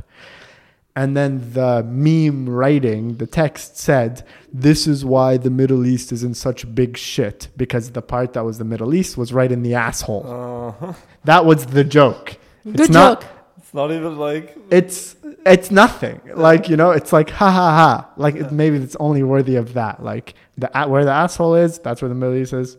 And 0.94 1.16
then 1.16 1.54
the 1.54 1.84
meme 1.84 2.50
writing, 2.50 3.16
the 3.16 3.26
text 3.26 3.78
said, 3.78 4.28
This 4.52 4.88
is 4.88 5.06
why 5.06 5.38
the 5.38 5.50
Middle 5.50 5.86
East 5.86 6.12
is 6.12 6.22
in 6.22 6.34
such 6.34 6.74
big 6.76 6.98
shit. 6.98 7.48
Because 7.56 7.92
the 7.92 8.02
part 8.02 8.34
that 8.34 8.44
was 8.44 8.58
the 8.58 8.66
Middle 8.66 8.94
East 8.94 9.18
was 9.18 9.32
right 9.32 9.52
in 9.52 9.64
the 9.64 9.74
asshole. 9.74 10.26
Uh-huh. 10.28 10.94
That 11.24 11.46
was 11.46 11.68
the 11.68 11.86
joke. 11.86 12.38
Good 12.66 12.82
it's 12.82 12.90
joke. 12.90 12.94
not 13.24 13.26
It's 13.72 13.76
not 13.78 13.90
even 13.94 14.18
like 14.18 14.58
it's 14.70 15.16
it's 15.46 15.72
nothing. 15.72 16.20
Like 16.36 16.68
you 16.68 16.76
know 16.76 16.92
it's 16.92 17.14
like 17.14 17.30
ha 17.30 17.50
ha 17.50 17.72
ha. 17.72 18.12
Like 18.18 18.36
it, 18.36 18.52
maybe 18.52 18.76
it's 18.76 18.98
only 19.00 19.24
worthy 19.24 19.56
of 19.56 19.76
that. 19.76 20.04
Like 20.04 20.34
the 20.58 20.70
a- 20.78 20.90
where 20.90 21.06
the 21.06 21.12
asshole 21.12 21.56
is 21.56 21.80
that's 21.80 22.02
where 22.02 22.10
the 22.10 22.16
middle 22.16 22.36
east 22.36 22.52
is. 22.52 22.76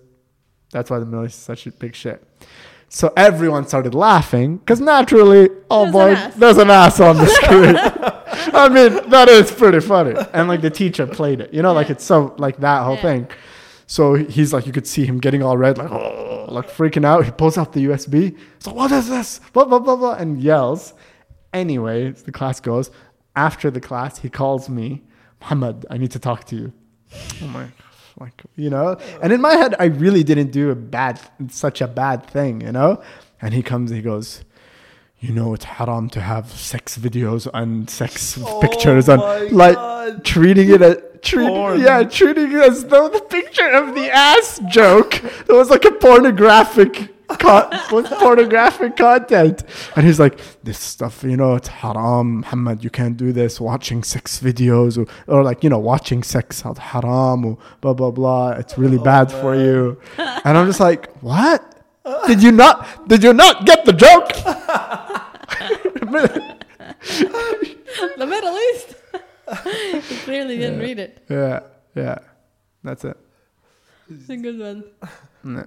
That's 0.70 0.90
why 0.90 0.98
the 0.98 1.06
middle 1.06 1.24
east 1.24 1.38
is 1.38 1.44
such 1.44 1.66
a 1.66 1.72
big 1.72 1.94
shit. 1.94 2.22
So 2.90 3.10
everyone 3.16 3.66
started 3.66 3.94
laughing 3.94 4.58
because 4.58 4.82
naturally 4.82 5.48
oh 5.70 5.84
There's 5.84 5.92
boy 5.92 6.10
ass. 6.12 6.34
there's 6.34 6.58
an 6.58 6.68
ass 6.70 7.00
on 7.00 7.16
the 7.16 7.26
screen. 7.26 7.74
I 8.54 8.68
mean 8.68 9.08
that 9.08 9.30
is 9.30 9.50
pretty 9.50 9.80
funny. 9.80 10.14
And 10.34 10.46
like 10.46 10.60
the 10.60 10.68
teacher 10.68 11.06
played 11.06 11.40
it. 11.40 11.54
You 11.54 11.62
know 11.62 11.72
like 11.72 11.88
it's 11.88 12.04
so 12.04 12.34
like 12.36 12.58
that 12.58 12.82
whole 12.82 12.96
Yeah. 12.96 13.00
thing 13.00 13.28
so 13.92 14.02
he's 14.36 14.50
like 14.54 14.66
you 14.68 14.72
could 14.72 14.86
see 14.94 15.04
him 15.10 15.18
getting 15.26 15.42
all 15.42 15.56
red 15.56 15.78
like 15.78 15.90
oh, 15.90 16.46
like 16.58 16.68
freaking 16.78 17.04
out 17.04 17.24
he 17.24 17.32
pulls 17.42 17.56
out 17.60 17.72
the 17.72 17.82
usb 17.90 18.14
so 18.58 18.72
what 18.78 18.90
is 18.98 19.06
this 19.14 19.40
blah 19.52 19.66
blah 19.70 19.78
blah 19.78 19.96
blah 19.96 20.14
and 20.22 20.30
yells 20.42 20.94
Anyway, 21.52 22.10
the 22.10 22.32
class 22.32 22.60
goes. 22.60 22.90
After 23.36 23.70
the 23.70 23.80
class, 23.80 24.18
he 24.18 24.28
calls 24.28 24.68
me, 24.68 25.02
Muhammad, 25.40 25.86
I 25.90 25.98
need 25.98 26.10
to 26.12 26.18
talk 26.18 26.44
to 26.44 26.56
you. 26.56 26.72
Oh 27.42 27.46
my, 27.46 27.66
like, 28.18 28.42
you 28.56 28.70
know? 28.70 28.96
And 29.22 29.32
in 29.32 29.40
my 29.40 29.54
head, 29.54 29.74
I 29.78 29.86
really 29.86 30.22
didn't 30.22 30.50
do 30.50 30.70
a 30.70 30.74
bad, 30.74 31.20
such 31.48 31.80
a 31.80 31.88
bad 31.88 32.26
thing, 32.26 32.62
you 32.62 32.72
know? 32.72 33.02
And 33.40 33.52
he 33.52 33.62
comes, 33.62 33.90
he 33.90 34.00
goes, 34.00 34.44
you 35.18 35.32
know, 35.32 35.54
it's 35.54 35.64
haram 35.64 36.08
to 36.10 36.20
have 36.20 36.50
sex 36.50 36.98
videos 36.98 37.48
and 37.52 37.88
sex 37.88 38.38
oh 38.42 38.60
pictures 38.60 39.08
Oh 39.08 39.14
and 39.46 39.56
like 39.56 39.76
God. 39.76 40.24
treating 40.24 40.70
it 40.70 40.82
as, 41.22 41.28
treat, 41.28 41.48
Porn. 41.48 41.80
yeah, 41.80 42.02
treating 42.04 42.52
it 42.52 42.60
as 42.60 42.84
though 42.86 43.08
the 43.08 43.20
picture 43.20 43.70
of 43.70 43.94
the 43.94 44.10
ass 44.10 44.60
joke 44.68 45.22
it 45.24 45.52
was 45.52 45.70
like 45.70 45.84
a 45.84 45.92
pornographic 45.92 47.12
was 47.90 48.08
pornographic 48.18 48.96
content. 48.96 49.62
And 49.96 50.06
he's 50.06 50.20
like, 50.20 50.38
this 50.62 50.78
stuff, 50.78 51.22
you 51.22 51.36
know, 51.36 51.54
it's 51.54 51.68
haram, 51.68 52.40
Muhammad, 52.40 52.84
you 52.84 52.90
can't 52.90 53.16
do 53.16 53.32
this, 53.32 53.60
watching 53.60 54.02
sex 54.02 54.40
videos 54.40 54.98
or, 54.98 55.06
or 55.32 55.42
like, 55.42 55.64
you 55.64 55.70
know, 55.70 55.78
watching 55.78 56.22
sex 56.22 56.64
out 56.66 56.78
haram 56.78 57.44
or 57.44 57.58
blah, 57.80 57.94
blah, 57.94 58.10
blah. 58.10 58.50
It's 58.52 58.78
really 58.78 58.98
oh, 58.98 59.04
bad 59.04 59.30
for 59.30 59.54
you. 59.54 60.00
And 60.44 60.58
I'm 60.58 60.66
just 60.66 60.80
like, 60.80 61.12
what? 61.22 61.62
Did 62.26 62.42
you 62.42 62.50
not, 62.50 63.08
did 63.08 63.22
you 63.22 63.32
not 63.32 63.64
get 63.64 63.84
the 63.84 63.92
joke? 63.92 64.28
the 68.18 68.26
Middle 68.26 68.58
East. 68.58 68.96
you 69.66 70.16
clearly 70.24 70.58
didn't 70.58 70.78
read 70.80 70.98
it. 70.98 71.24
yeah, 71.28 71.60
yeah, 71.94 72.18
that's 72.82 73.04
it. 73.04 73.16
It's 74.10 74.28
a 74.28 74.36
good 74.36 74.58
one. 74.58 74.84
Yeah. 75.44 75.64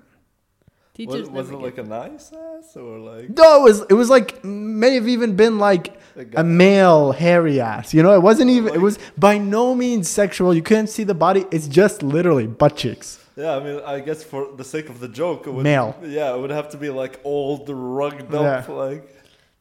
Teachers 0.94 1.30
was, 1.30 1.50
was 1.50 1.50
it 1.52 1.56
like 1.58 1.76
get- 1.76 1.86
a 1.86 1.88
nice 1.90 2.32
ass 2.32 2.78
or 2.78 3.00
like 3.00 3.30
No, 3.30 3.60
it 3.60 3.64
was 3.64 3.82
it 3.90 3.94
was 3.94 4.10
like 4.10 4.44
may 4.46 4.96
have 4.96 5.08
even 5.10 5.36
been 5.36 5.60
like 5.60 5.94
a 6.16 6.40
a 6.40 6.44
male 6.44 7.12
hairy 7.12 7.60
ass. 7.60 7.94
You 7.94 8.02
know, 8.02 8.14
it 8.16 8.22
wasn't 8.22 8.50
even 8.50 8.74
it 8.74 8.80
was 8.82 8.98
by 9.18 9.38
no 9.38 9.76
means 9.76 10.10
sexual. 10.10 10.54
You 10.54 10.62
couldn't 10.62 10.88
see 10.88 11.04
the 11.04 11.14
body. 11.14 11.46
It's 11.52 11.68
just 11.68 12.02
literally 12.02 12.48
butt 12.48 12.78
cheeks. 12.78 13.20
Yeah, 13.36 13.58
I 13.58 13.60
mean, 13.62 13.82
I 13.86 14.00
guess 14.00 14.24
for 14.24 14.48
the 14.56 14.64
sake 14.64 14.88
of 14.88 15.02
the 15.02 15.10
joke, 15.10 15.46
it 15.48 15.52
would, 15.52 15.64
Male. 15.64 15.94
Yeah, 16.02 16.34
it 16.34 16.40
would 16.40 16.52
have 16.52 16.70
to 16.70 16.78
be 16.78 16.90
like 16.90 17.20
old, 17.26 17.68
rugged 17.68 18.34
up, 18.34 18.66
Yeah. 18.70 18.74
like. 18.74 19.04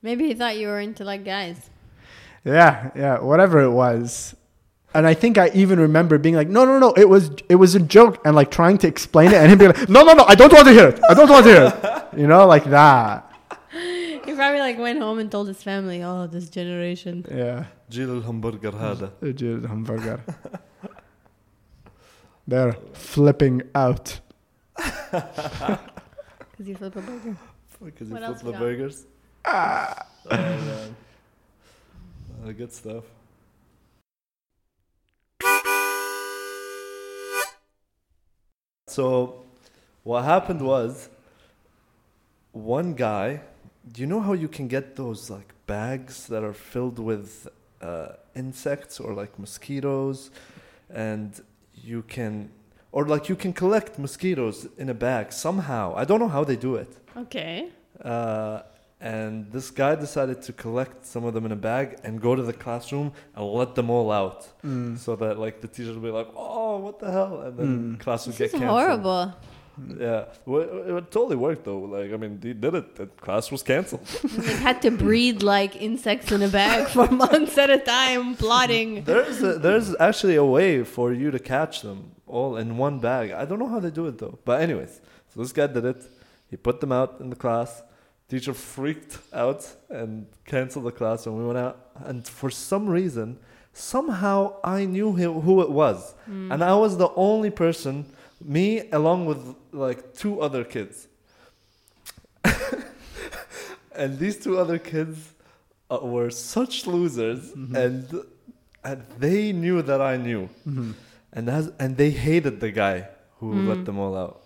Maybe 0.03 0.29
he 0.29 0.35
thought 0.35 0.57
you 0.57 0.69
were 0.69 0.79
into 0.79 1.03
like 1.03 1.25
guys 1.25 1.59
Yeah, 2.46 2.92
yeah, 2.96 3.20
whatever 3.20 3.60
it 3.62 3.72
was. 3.72 4.36
And 4.94 5.06
I 5.06 5.13
think 5.13 5.38
I 5.38 5.50
even 5.54 5.80
remember 5.80 6.18
being 6.18 6.36
like, 6.36 6.48
no, 6.50 6.65
no, 6.65 6.80
no, 6.80 6.94
it 6.94 7.08
was 7.08 7.32
it 7.48 7.56
was 7.56 7.76
a 7.76 7.80
joke, 7.80 8.20
and 8.26 8.36
like 8.36 8.50
trying 8.50 8.78
to 8.80 8.88
explain 8.88 9.28
it, 9.28 9.36
and 9.36 9.52
him 9.52 9.58
being 9.60 9.72
like, 9.74 9.88
no, 9.89 10.04
no, 10.04 10.13
no, 10.13 10.26
I 10.28 10.36
don't 10.36 10.52
want 10.52 10.65
to 10.65 10.74
hear 10.74 10.88
it. 10.89 11.00
I 11.10 11.13
don't 11.13 11.30
want 11.30 11.46
to 11.46 11.52
hear 11.54 11.65
it. 11.68 12.20
You 12.20 12.28
know, 12.28 12.48
like 12.48 12.63
that. 12.65 13.26
He 13.72 14.34
probably 14.36 14.60
like 14.60 14.78
went 14.80 15.00
home 15.00 15.20
and 15.20 15.30
told 15.32 15.48
his 15.48 15.62
family, 15.62 16.02
"Oh, 16.04 16.28
this 16.28 16.50
generation." 16.50 17.26
Yeah. 17.30 17.65
جيل 17.92 18.10
الهمبرجر 18.24 18.74
هذا. 18.76 19.10
Ujid 19.24 19.65
hamburger. 19.68 20.20
They're 22.48 22.74
flipping 22.94 23.62
out. 23.76 24.20
Because 24.76 25.80
you 26.68 26.76
flip 26.76 26.96
a 26.96 27.02
burger. 27.02 27.36
Because 27.84 28.08
you 28.10 28.13
What 28.15 28.24
flip 28.24 28.30
else 28.30 28.39
the 28.42 28.46
we 28.48 28.52
got? 28.52 28.60
burgers. 28.60 29.06
oh, 29.46 29.94
man. 30.32 30.96
uh, 32.42 32.53
good 32.53 32.73
stuff. 32.73 33.05
So, 38.87 39.42
what 40.05 40.23
happened 40.23 40.62
was, 40.62 41.09
one 42.53 42.94
guy. 42.94 43.40
Do 43.92 44.01
you 44.01 44.07
know 44.07 44.20
how 44.20 44.33
you 44.33 44.49
can 44.49 44.68
get 44.68 44.97
those 44.97 45.29
like 45.29 45.53
bags 45.66 46.27
that 46.29 46.42
are 46.44 46.53
filled 46.53 46.99
with 46.99 47.49
uh, 47.83 48.09
insects 48.35 49.01
or 49.01 49.12
like 49.12 49.38
mosquitoes, 49.38 50.31
and 50.90 51.40
you 51.75 52.03
can, 52.03 52.51
or 52.92 53.07
like 53.07 53.29
you 53.29 53.37
can 53.37 53.53
collect 53.53 53.99
mosquitoes 53.99 54.68
in 54.79 54.88
a 54.88 54.94
bag 54.94 55.33
somehow. 55.33 55.94
I 55.97 56.05
don't 56.05 56.20
know 56.20 56.29
how 56.29 56.44
they 56.44 56.57
do 56.57 56.77
it. 56.77 56.97
Okay. 57.16 57.68
Uh, 58.03 58.62
and 59.12 59.33
this 59.55 59.69
guy 59.83 59.93
decided 60.07 60.38
to 60.49 60.53
collect 60.64 60.97
some 61.12 61.25
of 61.29 61.33
them 61.35 61.45
in 61.49 61.53
a 61.53 61.61
bag 61.71 61.87
and 62.05 62.12
go 62.27 62.33
to 62.40 62.45
the 62.51 62.57
classroom 62.64 63.09
and 63.37 63.43
let 63.61 63.71
them 63.79 63.88
all 63.97 64.09
out, 64.23 64.40
Mm. 64.64 64.97
so 65.05 65.11
that 65.23 65.35
like 65.45 65.57
the 65.64 65.69
teacher 65.75 65.93
will 65.97 66.07
be 66.11 66.14
like, 66.21 66.29
"Oh, 66.35 66.75
what 66.85 66.97
the 67.03 67.11
hell?" 67.17 67.35
and 67.47 67.53
then 67.59 67.71
Mm. 67.73 68.01
class 68.05 68.21
would 68.27 68.33
This 68.37 68.38
get 68.38 68.47
is 68.47 68.61
canceled. 68.61 68.71
horrible. 68.81 69.25
Yeah, 70.07 70.23
well, 70.47 70.61
it, 70.62 70.97
it 70.99 71.07
totally 71.11 71.38
worked 71.47 71.64
though. 71.69 71.81
Like, 71.97 72.11
I 72.14 72.17
mean, 72.23 72.35
he 72.49 72.53
did 72.64 72.75
it. 72.81 72.87
The 73.01 73.07
class 73.27 73.45
was 73.55 73.62
canceled. 73.73 74.07
They 74.47 74.57
had 74.69 74.79
to 74.87 74.90
breed 75.05 75.37
like 75.43 75.73
insects 75.88 76.31
in 76.37 76.40
a 76.43 76.49
bag 76.61 76.81
for 76.95 77.07
months 77.25 77.55
at 77.64 77.71
a 77.79 77.81
time, 77.99 78.25
plotting. 78.45 78.90
there's 79.12 79.38
a, 79.43 79.53
there's 79.67 79.88
actually 80.09 80.37
a 80.47 80.49
way 80.59 80.71
for 80.97 81.07
you 81.21 81.29
to 81.37 81.40
catch 81.55 81.75
them 81.87 81.99
all 82.35 82.51
in 82.62 82.69
one 82.87 82.97
bag. 83.01 83.27
I 83.33 83.45
don't 83.49 83.59
know 83.62 83.71
how 83.75 83.81
they 83.87 83.90
do 84.01 84.05
it 84.11 84.17
though. 84.23 84.37
But 84.49 84.57
anyways, 84.67 84.95
so 85.31 85.35
this 85.43 85.53
guy 85.59 85.67
did 85.77 85.85
it. 85.93 86.01
He 86.51 86.57
put 86.69 86.77
them 86.83 86.93
out 87.01 87.11
in 87.23 87.29
the 87.35 87.40
class. 87.47 87.71
Teacher 88.29 88.55
freaked 88.55 89.19
out 89.33 89.71
and 89.91 90.27
canceled 90.47 90.87
the 90.87 90.93
class, 90.93 91.27
and 91.27 91.37
we 91.37 91.45
went 91.45 91.59
out. 91.59 91.91
And 92.05 92.27
for 92.27 92.51
some 92.51 92.89
reason, 92.89 93.39
somehow 93.75 94.55
I 94.65 94.87
knew 94.87 95.13
who 95.13 95.61
it 95.61 95.71
was, 95.71 96.15
hmm. 96.25 96.51
and 96.51 96.65
I 96.65 96.75
was 96.75 96.97
the 96.97 97.11
only 97.17 97.51
person, 97.51 98.07
me 98.43 98.89
along 98.91 99.27
with 99.27 99.55
like 99.73 100.15
two 100.15 100.41
other 100.41 100.65
kids. 100.65 101.09
and 103.95 104.19
these 104.19 104.39
two 104.39 104.59
other 104.59 104.79
kids 104.79 105.33
uh, 105.91 105.99
were 106.03 106.31
such 106.31 106.87
losers, 106.87 107.53
mm-hmm. 107.53 107.77
and 107.77 108.25
and 108.83 109.05
they 109.19 109.53
knew 109.53 109.83
that 109.83 110.01
I 110.01 110.17
knew, 110.17 110.49
mm-hmm. 110.67 110.93
and 111.33 111.49
as 111.49 111.73
and 111.79 111.97
they 111.97 112.11
hated 112.11 112.61
the 112.61 112.71
guy 112.71 113.09
who 113.39 113.53
let 113.69 113.79
hmm. 113.79 113.85
them 113.85 113.99
all 113.99 114.17
out. 114.17 114.44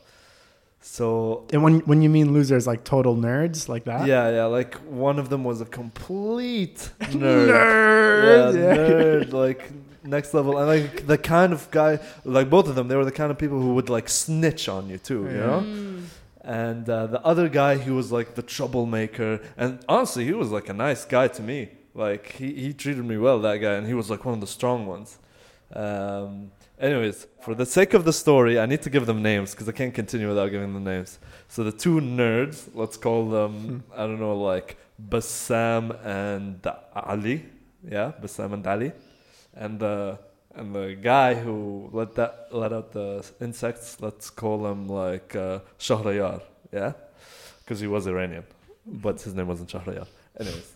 So 0.80 1.44
And 1.52 1.62
when 1.62 1.80
when 1.80 2.02
you 2.02 2.08
mean 2.08 2.32
losers, 2.32 2.66
like 2.66 2.84
total 2.84 3.16
nerds, 3.16 3.68
like 3.68 3.84
that. 3.84 4.06
yeah, 4.06 4.30
yeah, 4.30 4.44
like 4.44 4.74
one 4.88 5.18
of 5.18 5.28
them 5.28 5.44
was 5.44 5.60
a 5.60 5.64
complete 5.66 6.90
nerd, 7.00 7.48
Nerd, 7.48 8.54
yeah, 8.54 8.60
yeah. 8.60 8.76
nerd, 8.76 9.32
like 9.32 9.70
next 10.04 10.32
level, 10.34 10.56
and 10.58 10.66
like 10.68 11.06
the 11.06 11.18
kind 11.18 11.52
of 11.52 11.70
guy, 11.70 11.98
like 12.24 12.48
both 12.48 12.68
of 12.68 12.74
them, 12.76 12.88
they 12.88 12.96
were 12.96 13.04
the 13.04 13.12
kind 13.12 13.30
of 13.30 13.38
people 13.38 13.60
who 13.60 13.74
would 13.74 13.90
like 13.90 14.08
snitch 14.08 14.68
on 14.68 14.88
you 14.88 14.98
too, 14.98 15.24
you 15.24 15.30
Yeah. 15.38 15.46
know. 15.46 15.60
Mm. 15.60 16.02
And 16.44 16.88
uh, 16.88 17.06
the 17.08 17.20
other 17.22 17.48
guy, 17.50 17.76
he 17.76 17.90
was 17.90 18.10
like 18.10 18.34
the 18.34 18.42
troublemaker, 18.42 19.40
and 19.58 19.80
honestly, 19.88 20.24
he 20.24 20.32
was 20.32 20.50
like 20.50 20.70
a 20.70 20.72
nice 20.72 21.04
guy 21.04 21.28
to 21.28 21.42
me. 21.42 21.68
Like 21.94 22.32
he 22.38 22.54
he 22.54 22.72
treated 22.72 23.04
me 23.04 23.18
well, 23.18 23.38
that 23.40 23.58
guy, 23.58 23.74
and 23.74 23.86
he 23.86 23.92
was 23.94 24.08
like 24.08 24.24
one 24.24 24.34
of 24.34 24.40
the 24.40 24.46
strong 24.46 24.86
ones. 24.86 25.18
Um, 25.74 26.50
anyways, 26.80 27.26
for 27.40 27.54
the 27.54 27.66
sake 27.66 27.94
of 27.94 28.04
the 28.04 28.12
story, 28.12 28.58
I 28.58 28.66
need 28.66 28.82
to 28.82 28.90
give 28.90 29.06
them 29.06 29.22
names 29.22 29.52
because 29.52 29.68
I 29.68 29.72
can't 29.72 29.94
continue 29.94 30.28
without 30.28 30.48
giving 30.48 30.72
them 30.74 30.84
names. 30.84 31.18
So 31.48 31.64
the 31.64 31.72
two 31.72 32.00
nerds, 32.00 32.68
let's 32.74 32.96
call 32.96 33.28
them, 33.28 33.84
I 33.94 34.06
don't 34.06 34.20
know, 34.20 34.36
like 34.36 34.76
Bassam 34.98 35.96
and 36.04 36.66
Ali. 36.94 37.44
Yeah, 37.88 38.12
Bassam 38.20 38.52
and 38.54 38.66
Ali. 38.66 38.92
And 39.54 39.80
the 39.80 40.18
and 40.54 40.74
the 40.74 40.96
guy 41.00 41.34
who 41.34 41.88
let 41.92 42.14
that 42.16 42.48
let 42.50 42.72
out 42.72 42.92
the 42.92 43.24
insects, 43.40 43.98
let's 44.00 44.30
call 44.30 44.66
him 44.66 44.88
like 44.88 45.34
uh, 45.36 45.60
Shahrayar. 45.78 46.42
Yeah, 46.72 46.92
because 47.60 47.80
he 47.80 47.86
was 47.86 48.06
Iranian, 48.06 48.44
but 48.86 49.20
his 49.20 49.34
name 49.34 49.48
wasn't 49.48 49.70
Shahrayar. 49.70 50.06
Anyways. 50.38 50.74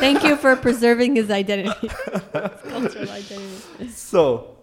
Thank 0.00 0.24
you 0.24 0.36
for 0.36 0.56
preserving 0.56 1.16
his 1.16 1.30
identity, 1.30 1.88
His 1.88 1.92
cultural 2.32 3.10
identity. 3.10 3.88
So, 3.88 4.56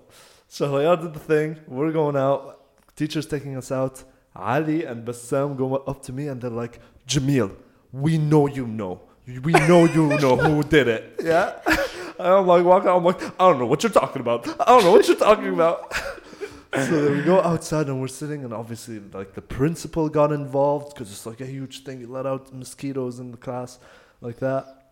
Shahrayar 0.58 1.00
did 1.00 1.14
the 1.14 1.20
thing. 1.20 1.60
We're 1.68 1.92
going 1.92 2.16
out. 2.16 2.60
Teacher's 2.96 3.28
taking 3.28 3.56
us 3.56 3.72
out. 3.72 4.04
Ali 4.36 4.86
and 4.86 5.06
Bassam 5.06 5.56
go 5.56 5.76
up 5.76 6.02
to 6.04 6.12
me 6.12 6.30
and 6.30 6.42
they're 6.42 6.50
like, 6.50 6.80
Jamil, 7.08 7.56
we 7.92 8.18
know 8.18 8.48
you 8.48 8.66
know. 8.66 9.02
We 9.28 9.52
know 9.52 9.86
you 9.86 10.08
know 10.08 10.36
who 10.36 10.64
did 10.64 10.88
it. 10.88 11.20
Yeah? 11.24 11.60
And 12.20 12.28
I'm 12.30 12.48
like, 12.48 12.66
walking 12.66 12.90
out. 12.90 12.98
I'm 12.98 13.04
like, 13.04 13.22
I 13.40 13.48
don't 13.48 13.60
know 13.60 13.68
what 13.68 13.84
you're 13.84 13.92
talking 13.92 14.22
about. 14.22 14.48
I 14.60 14.66
don't 14.66 14.84
know 14.86 14.92
what 14.94 15.08
you're 15.08 15.18
talking 15.18 15.54
about. 15.54 15.94
so 16.74 17.04
then 17.04 17.18
we 17.18 17.22
go 17.22 17.40
outside 17.42 17.90
and 17.90 18.02
we're 18.02 18.08
sitting, 18.08 18.44
and 18.44 18.52
obviously, 18.52 19.00
like, 19.14 19.36
the 19.36 19.42
principal 19.44 20.10
got 20.10 20.32
involved 20.32 20.96
because 20.96 21.12
it's 21.12 21.28
like 21.28 21.42
a 21.42 21.46
huge 21.46 21.84
thing. 21.84 22.02
You 22.02 22.08
let 22.08 22.26
out 22.26 22.52
mosquitoes 22.52 23.20
in 23.20 23.30
the 23.30 23.38
class 23.38 23.78
like 24.20 24.40
that. 24.40 24.88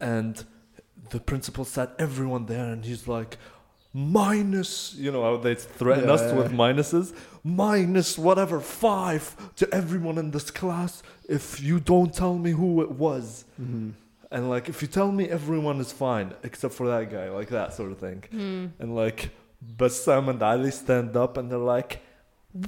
And 0.00 0.42
the 1.10 1.20
principal 1.20 1.66
sat 1.66 1.94
everyone 1.98 2.46
there 2.46 2.72
and 2.72 2.82
he's 2.82 3.06
like 3.06 3.36
minus 3.92 4.94
you 4.94 5.10
know 5.10 5.22
how 5.22 5.36
they 5.36 5.54
threaten 5.54 6.06
Yeah, 6.08 6.14
us 6.14 6.22
yeah. 6.22 6.34
with 6.38 6.52
minuses 6.52 7.12
minus 7.42 8.16
whatever 8.16 8.60
five 8.60 9.34
to 9.56 9.72
everyone 9.74 10.16
in 10.18 10.30
this 10.30 10.50
class 10.50 11.02
if 11.28 11.60
you 11.60 11.80
don't 11.80 12.12
tell 12.14 12.36
me 12.38 12.50
who 12.52 12.82
it 12.82 12.92
was 12.92 13.44
Mm-hmm. 13.60 13.90
and 14.30 14.48
like 14.48 14.68
if 14.68 14.80
you 14.82 14.88
tell 14.88 15.10
me 15.12 15.24
everyone 15.28 15.80
is 15.80 15.92
fine 15.92 16.32
except 16.44 16.74
for 16.74 16.86
that 16.88 17.10
guy 17.10 17.28
like 17.30 17.48
that 17.48 17.74
sort 17.74 17.90
of 17.92 17.98
thing 17.98 18.22
and 18.78 18.94
like 18.94 19.30
Bassam 19.62 20.28
and 20.30 20.40
Ali 20.42 20.70
stand 20.70 21.16
up 21.16 21.36
and 21.36 21.50
they're 21.50 21.58
like 21.58 22.00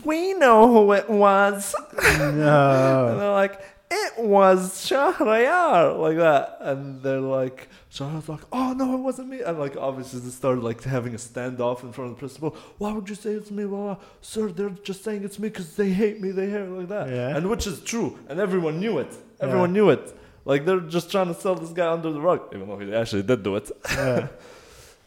we 0.04 0.34
know 0.34 0.60
who 0.72 0.92
it 0.92 1.08
was 1.08 1.74
No. 1.98 3.06
and 3.10 3.20
they're 3.20 3.30
like, 3.32 3.60
it 3.90 4.12
was 4.22 4.86
Shahrayar, 4.88 5.98
like 5.98 6.16
that. 6.18 6.56
And 6.60 7.02
they're 7.02 7.20
like, 7.20 7.68
Shahrayar's 7.92 8.28
like, 8.28 8.40
oh 8.52 8.72
no, 8.72 8.94
it 8.94 9.00
wasn't 9.00 9.28
me. 9.28 9.40
And 9.42 9.58
like, 9.58 9.76
obviously, 9.76 10.20
they 10.20 10.30
started 10.30 10.64
like 10.64 10.82
having 10.82 11.12
a 11.14 11.18
standoff 11.18 11.82
in 11.82 11.92
front 11.92 12.10
of 12.10 12.16
the 12.16 12.20
principal. 12.20 12.56
Why 12.78 12.90
would 12.92 13.06
you 13.06 13.14
say 13.14 13.32
it's 13.32 13.50
me? 13.50 13.64
Blah. 13.64 13.98
Sir, 14.22 14.48
they're 14.48 14.70
just 14.70 15.04
saying 15.04 15.24
it's 15.24 15.38
me 15.38 15.48
because 15.48 15.76
they 15.76 15.90
hate 15.90 16.18
me. 16.18 16.30
They 16.30 16.48
hate 16.48 16.66
me 16.66 16.78
like 16.78 16.88
that. 16.88 17.10
Yeah. 17.10 17.36
And 17.36 17.50
which 17.50 17.66
is 17.66 17.80
true. 17.80 18.18
And 18.28 18.40
everyone 18.40 18.80
knew 18.80 18.98
it. 18.98 19.14
Everyone 19.40 19.74
knew 19.74 19.90
it. 19.90 20.16
Like, 20.44 20.64
they're 20.64 20.80
just 20.80 21.10
trying 21.10 21.28
to 21.28 21.34
sell 21.34 21.54
this 21.54 21.70
guy 21.70 21.92
under 21.92 22.10
the 22.10 22.20
rug, 22.20 22.48
even 22.54 22.66
though 22.66 22.78
he 22.78 22.94
actually 22.94 23.22
did 23.24 23.42
do 23.42 23.56
it. 23.56 23.70
Yeah. 23.90 24.28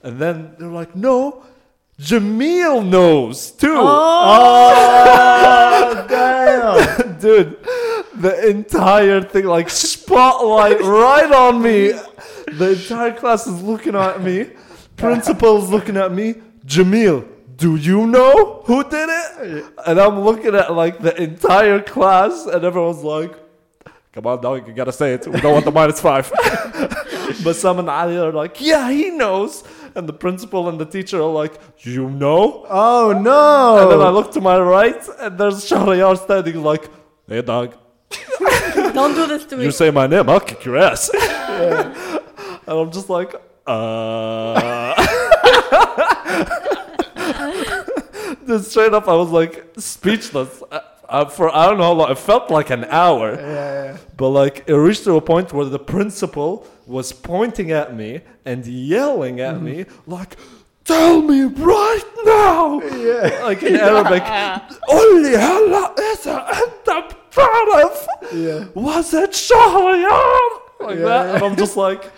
And 0.04 0.20
then 0.20 0.56
they're 0.60 0.70
like, 0.70 0.96
no, 0.96 1.44
Jamil 2.00 2.88
knows 2.88 3.50
too. 3.50 3.74
Oh, 3.76 4.76
damn. 6.10 7.18
Dude, 7.20 7.58
the 8.26 8.50
entire 8.50 9.22
thing, 9.22 9.46
like 9.46 9.70
spotlight 9.70 10.82
right 10.82 11.32
on 11.32 11.62
me. 11.62 11.92
The 12.48 12.72
entire 12.72 13.14
class 13.14 13.46
is 13.46 13.62
looking 13.62 13.96
at 13.96 14.20
me. 14.20 14.50
Principal's 14.98 15.70
looking 15.70 15.96
at 15.96 16.12
me. 16.12 16.36
Jamil, 16.66 17.28
do 17.56 17.76
you 17.76 18.08
know 18.08 18.64
who 18.66 18.84
did 18.84 19.10
it? 19.22 19.66
And 19.86 20.00
I'm 20.00 20.22
looking 20.22 20.56
at 20.56 20.74
like 20.74 20.98
the 21.00 21.14
entire 21.22 21.80
class, 21.82 22.48
and 22.48 22.64
everyone's 22.66 23.04
like, 23.04 23.34
Come 24.14 24.26
on, 24.26 24.42
dog, 24.42 24.68
you 24.68 24.74
gotta 24.74 24.94
say 24.94 25.14
it. 25.14 25.28
We 25.28 25.40
don't 25.40 25.54
want 25.54 25.66
the 25.66 25.72
minus 25.72 26.02
five. 26.02 26.32
Bassam 27.44 27.78
and 27.78 27.90
Ali 27.90 28.18
are 28.18 28.32
like, 28.32 28.60
Yeah, 28.60 28.90
he 28.90 29.12
knows. 29.12 29.64
And 29.94 30.10
the 30.10 30.14
principal 30.14 30.68
and 30.68 30.80
the 30.80 30.86
teacher 30.86 31.22
are 31.22 31.32
like, 31.32 31.62
You 31.80 32.10
know? 32.10 32.66
Oh 32.70 33.14
no. 33.22 33.84
And 33.84 33.92
then 33.92 34.02
I 34.02 34.10
look 34.10 34.32
to 34.32 34.42
my 34.42 34.58
right, 34.58 35.02
and 35.20 35.38
there's 35.38 35.70
Shahriyar 35.70 36.18
standing 36.18 36.64
like, 36.64 36.90
Hey, 37.28 37.42
dog, 37.44 37.76
Don't 38.95 39.15
do 39.15 39.27
this 39.27 39.45
to 39.47 39.57
me. 39.57 39.65
you 39.65 39.71
say 39.71 39.91
my 39.91 40.07
name, 40.07 40.29
I'll 40.29 40.41
kick 40.41 40.65
your 40.65 40.77
ass. 40.77 41.11
and 41.11 41.95
I'm 42.67 42.91
just 42.91 43.09
like, 43.09 43.35
uh. 43.67 44.95
Just 48.47 48.71
straight 48.71 48.93
up, 48.93 49.07
I 49.09 49.15
was 49.15 49.31
like 49.31 49.55
speechless. 49.77 50.63
Uh, 50.71 50.81
uh, 51.09 51.25
for 51.27 51.55
I 51.55 51.67
don't 51.67 51.79
know 51.79 51.85
how 51.85 51.93
long, 51.93 52.11
it 52.11 52.19
felt 52.19 52.51
like 52.51 52.71
an 52.71 52.85
hour. 52.87 53.35
Yeah. 53.35 53.97
But 54.17 54.31
like 54.31 54.65
it 54.67 54.75
reached 54.75 55.05
to 55.05 55.15
a 55.17 55.21
point 55.21 55.53
where 55.53 55.67
the 55.67 55.79
principal 55.79 56.67
was 56.87 57.13
pointing 57.13 57.71
at 57.73 57.95
me 57.97 58.21
and 58.45 58.67
yelling 58.67 59.41
at 59.41 59.61
me 59.61 59.87
like, 60.07 60.37
"Tell 60.85 61.21
me 61.23 61.43
right 61.45 62.05
now!" 62.25 62.81
Yeah. 62.83 63.41
Like 63.45 63.63
in 63.63 63.77
Arabic, 63.77 64.23
"Only 64.89 65.35
هلا 65.37 65.95
إذا 66.13 66.47
أنت 66.63 67.05
proud 67.36 67.84
of 67.84 68.08
yeah. 68.34 68.66
was 68.74 69.14
it 69.14 69.30
Shahryar? 69.32 70.40
Like 70.80 71.00
yeah. 71.00 71.06
that. 71.06 71.36
And 71.36 71.44
I'm 71.44 71.58
just 71.58 71.76
like, 71.76 72.10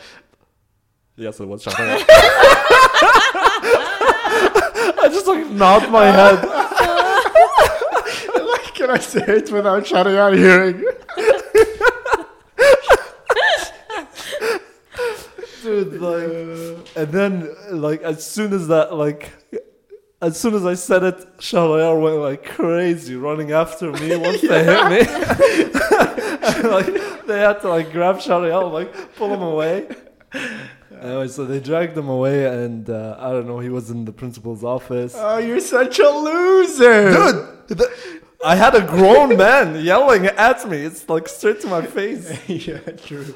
yes, 1.15 1.39
it 1.39 1.47
was 1.47 1.65
Shahryar. 1.65 2.06
I 4.99 5.10
just 5.10 5.27
like 5.27 5.47
nod 5.47 5.91
my 5.91 6.06
head. 6.06 6.43
like, 8.45 8.75
can 8.75 8.91
I 8.91 8.99
say 8.99 9.23
it 9.27 9.51
without 9.51 9.84
Shahryar 9.84 10.38
hearing? 10.38 10.84
Dude, 15.63 15.99
like, 15.99 16.30
and 16.95 17.12
then, 17.12 17.49
like, 17.71 18.01
as 18.01 18.25
soon 18.25 18.53
as 18.53 18.69
that, 18.69 18.93
like, 18.93 19.34
as 20.21 20.39
soon 20.39 20.56
as 20.56 20.65
I 20.65 20.73
said 20.75 21.03
it, 21.03 21.38
Shahriyar 21.38 22.01
went 22.01 22.17
like 22.17 22.43
crazy, 22.45 23.15
running 23.15 23.51
after 23.51 23.91
me 23.91 24.15
once 24.27 24.41
they 24.41 24.63
hit 24.63 24.89
me. 24.89 25.01
Like 26.58 27.25
they 27.27 27.39
had 27.39 27.60
to 27.62 27.69
like 27.69 27.91
grab 27.91 28.17
Shahriyar, 28.17 28.71
like 28.71 29.15
pull 29.15 29.32
him 29.34 29.41
away. 29.41 29.88
Anyway, 31.01 31.27
so 31.27 31.45
they 31.45 31.60
dragged 31.60 31.95
him 31.95 32.08
away, 32.10 32.45
and 32.45 32.89
uh, 32.89 33.15
I 33.19 33.32
don't 33.32 33.45
know. 33.45 33.60
He 33.60 33.69
was 33.69 33.91
in 33.91 34.06
the 34.06 34.12
principal's 34.13 34.63
office. 34.63 35.13
Oh, 35.15 35.38
you're 35.38 35.60
such 35.60 35.99
a 35.99 36.10
loser. 36.10 37.12
Dude, 37.67 37.77
the- 37.77 37.91
I 38.45 38.56
had 38.56 38.75
a 38.75 38.82
grown 38.86 39.36
man 39.38 39.84
yelling 39.84 40.25
at 40.27 40.67
me. 40.69 40.77
It's 40.77 41.08
like 41.10 41.27
straight 41.27 41.60
to 41.62 41.67
my 41.67 41.82
face. 41.86 42.32
yeah, 42.47 42.80
true. 42.80 43.36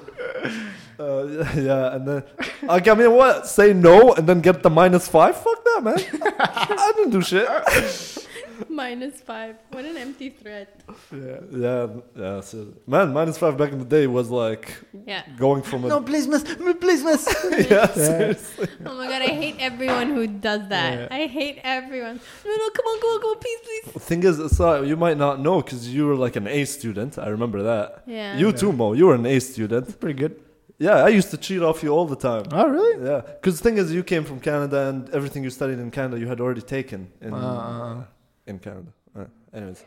Uh, 1.02 1.26
yeah, 1.70 1.96
and 1.96 2.08
then 2.08 2.24
like 2.64 2.88
I 2.88 2.94
mean, 2.94 3.12
what? 3.12 3.48
Say 3.48 3.74
no 3.74 4.14
and 4.14 4.28
then 4.30 4.40
get 4.42 4.62
the 4.62 4.70
minus 4.70 5.08
five? 5.08 5.36
Fuck 5.36 5.60
that, 5.68 5.82
man. 5.84 6.00
I 6.40 6.94
didn't 6.96 7.12
do 7.12 7.22
shit. 7.22 7.48
Minus 8.70 9.22
five. 9.22 9.56
What 9.72 9.86
an 9.86 9.98
empty 9.98 10.30
threat. 10.30 10.82
Yeah, 11.12 11.40
yeah, 11.52 11.88
yeah. 12.16 12.42
So, 12.42 12.68
man, 12.86 13.12
minus 13.12 13.38
five 13.38 13.58
back 13.58 13.72
in 13.72 13.80
the 13.80 13.86
day 13.98 14.06
was 14.06 14.30
like 14.30 14.66
Yeah. 15.08 15.24
going 15.36 15.64
from 15.64 15.86
a 15.86 15.88
No, 15.88 16.00
please, 16.02 16.28
miss. 16.28 16.44
Please, 16.80 17.04
miss. 17.04 17.24
yeah, 17.72 17.88
seriously. 17.88 18.68
Oh 18.86 18.94
my 19.00 19.08
god, 19.08 19.24
I 19.24 19.34
hate 19.44 19.56
everyone 19.60 20.10
who 20.12 20.28
does 20.28 20.68
that. 20.70 20.94
Yeah. 20.94 21.08
I 21.20 21.26
hate 21.26 21.58
everyone. 21.64 22.20
No, 22.46 22.52
no, 22.62 22.70
come 22.78 22.86
on, 22.92 23.00
come 23.02 23.10
on, 23.16 23.20
come 23.22 23.30
on, 23.32 23.40
please, 23.40 23.60
please. 23.66 23.94
The 23.94 24.00
thing 24.00 24.24
is, 24.24 24.56
so 24.58 24.84
you 24.84 24.96
might 24.96 25.18
not 25.18 25.40
know 25.40 25.62
because 25.64 25.90
you 25.94 26.06
were 26.06 26.16
like 26.16 26.36
an 26.36 26.48
A 26.48 26.64
student. 26.66 27.18
I 27.18 27.30
remember 27.30 27.64
that. 27.64 28.04
Yeah. 28.06 28.38
You 28.38 28.52
too, 28.52 28.72
Mo. 28.72 28.94
You 28.94 29.08
were 29.08 29.16
an 29.16 29.26
A 29.26 29.40
student. 29.40 30.00
Pretty 30.00 30.20
good. 30.20 30.36
Yeah, 30.82 31.06
I 31.06 31.10
used 31.10 31.30
to 31.30 31.38
cheat 31.38 31.62
off 31.62 31.84
you 31.84 31.89
all 31.89 32.08
the 32.08 32.15
time. 32.30 32.46
Oh, 32.52 32.67
really? 32.67 32.96
Yeah, 33.10 33.22
because 33.22 33.54
the 33.60 33.63
thing 33.70 33.78
is, 33.78 33.94
you 33.94 34.04
came 34.04 34.24
from 34.24 34.39
Canada, 34.39 34.80
and 34.89 34.98
everything 35.12 35.44
you 35.44 35.52
studied 35.52 35.78
in 35.80 35.91
Canada, 35.91 36.20
you 36.20 36.28
had 36.28 36.39
already 36.41 36.62
taken 36.78 37.00
in 37.22 37.34
Uh, 37.34 38.04
in 38.48 38.58
Canada. 38.58 38.91
Uh, 39.17 39.26
anyways, 39.58 39.84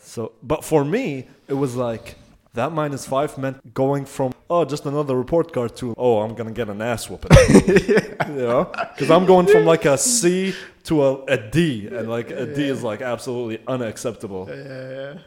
so 0.00 0.20
but 0.52 0.60
for 0.64 0.84
me, 0.84 1.26
it 1.48 1.54
was 1.64 1.74
like 1.74 2.06
that 2.54 2.70
minus 2.72 3.04
five 3.14 3.36
meant 3.36 3.56
going 3.74 4.04
from 4.16 4.32
oh 4.48 4.64
just 4.74 4.86
another 4.86 5.16
report 5.24 5.52
card 5.52 5.74
to 5.80 5.86
oh 5.96 6.14
I'm 6.24 6.34
gonna 6.38 6.52
get 6.60 6.68
an 6.68 6.80
ass 6.92 7.02
whooping. 7.10 7.32
yeah. 7.88 8.28
you 8.36 8.42
know, 8.48 8.64
because 8.92 9.10
I'm 9.10 9.26
going 9.26 9.46
from 9.48 9.64
like 9.64 9.84
a 9.94 9.96
C 9.98 10.54
to 10.88 10.94
a, 11.08 11.10
a 11.36 11.38
D, 11.56 11.88
and 11.96 12.08
like 12.16 12.30
a 12.30 12.46
D 12.56 12.58
is 12.74 12.82
like 12.90 13.00
absolutely 13.14 13.58
unacceptable. 13.66 14.42
yeah. 14.48 15.18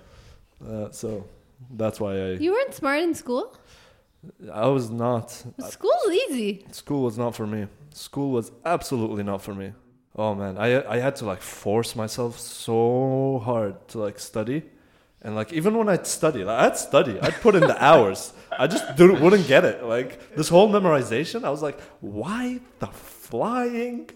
Uh, 0.65 0.89
so 0.91 1.25
that's 1.81 1.99
why 1.99 2.11
I 2.25 2.27
You 2.45 2.51
weren't 2.55 2.73
smart 2.73 2.99
in 3.01 3.13
school? 3.13 3.45
I 4.51 4.67
was 4.67 4.89
not. 4.89 5.31
School's 5.69 6.11
easy. 6.11 6.65
School 6.71 7.03
was 7.03 7.17
not 7.17 7.35
for 7.35 7.47
me. 7.47 7.67
School 7.93 8.31
was 8.31 8.51
absolutely 8.65 9.23
not 9.23 9.41
for 9.41 9.53
me. 9.53 9.73
Oh 10.17 10.33
man, 10.33 10.57
I 10.57 10.67
I 10.95 10.99
had 10.99 11.15
to 11.17 11.25
like 11.25 11.41
force 11.41 11.95
myself 11.95 12.39
so 12.39 13.41
hard 13.43 13.87
to 13.89 13.99
like 13.99 14.17
study, 14.19 14.63
and 15.21 15.35
like 15.35 15.51
even 15.51 15.77
when 15.77 15.89
I'd 15.89 16.07
study, 16.07 16.43
like, 16.43 16.59
I'd 16.59 16.77
study, 16.77 17.19
I'd 17.21 17.35
put 17.41 17.55
in 17.55 17.61
the 17.61 17.83
hours. 17.89 18.31
I 18.57 18.67
just 18.67 18.95
didn't, 18.95 19.19
wouldn't 19.21 19.47
get 19.47 19.65
it. 19.65 19.83
Like 19.83 20.35
this 20.35 20.47
whole 20.47 20.69
memorization, 20.69 21.43
I 21.43 21.49
was 21.49 21.61
like, 21.61 21.79
why 21.99 22.61
the 22.79 22.87
flying? 22.87 24.09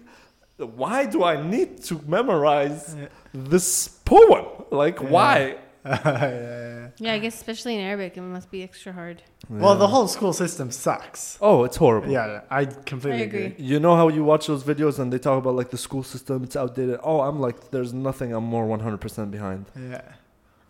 Why 0.56 1.06
do 1.06 1.24
I 1.24 1.42
need 1.42 1.82
to 1.84 2.00
memorize 2.06 2.96
this 3.34 3.88
poem? 3.88 4.46
Like 4.70 4.98
why? 5.00 5.56
yeah. 5.84 6.88
Yeah, 6.98 7.14
I 7.14 7.18
guess 7.18 7.34
especially 7.34 7.74
in 7.76 7.80
Arabic, 7.80 8.16
it 8.16 8.20
must 8.20 8.50
be 8.50 8.62
extra 8.62 8.92
hard. 8.92 9.22
Well, 9.48 9.76
the 9.76 9.88
whole 9.88 10.08
school 10.08 10.32
system 10.32 10.70
sucks. 10.70 11.38
Oh, 11.40 11.64
it's 11.64 11.76
horrible. 11.76 12.10
Yeah, 12.10 12.26
yeah, 12.26 12.40
I 12.50 12.64
completely 12.66 13.22
I 13.22 13.24
agree. 13.24 13.44
agree. 13.46 13.64
You 13.64 13.80
know 13.80 13.96
how 13.96 14.08
you 14.08 14.22
watch 14.24 14.46
those 14.46 14.62
videos 14.64 14.98
and 14.98 15.12
they 15.12 15.18
talk 15.18 15.38
about 15.38 15.54
like 15.54 15.70
the 15.70 15.78
school 15.78 16.02
system, 16.02 16.44
it's 16.44 16.56
outdated. 16.56 16.98
Oh, 17.02 17.20
I'm 17.20 17.40
like, 17.40 17.70
there's 17.70 17.92
nothing 17.94 18.32
I'm 18.32 18.44
more 18.44 18.66
100% 18.66 19.30
behind. 19.30 19.66
Yeah. 19.74 20.02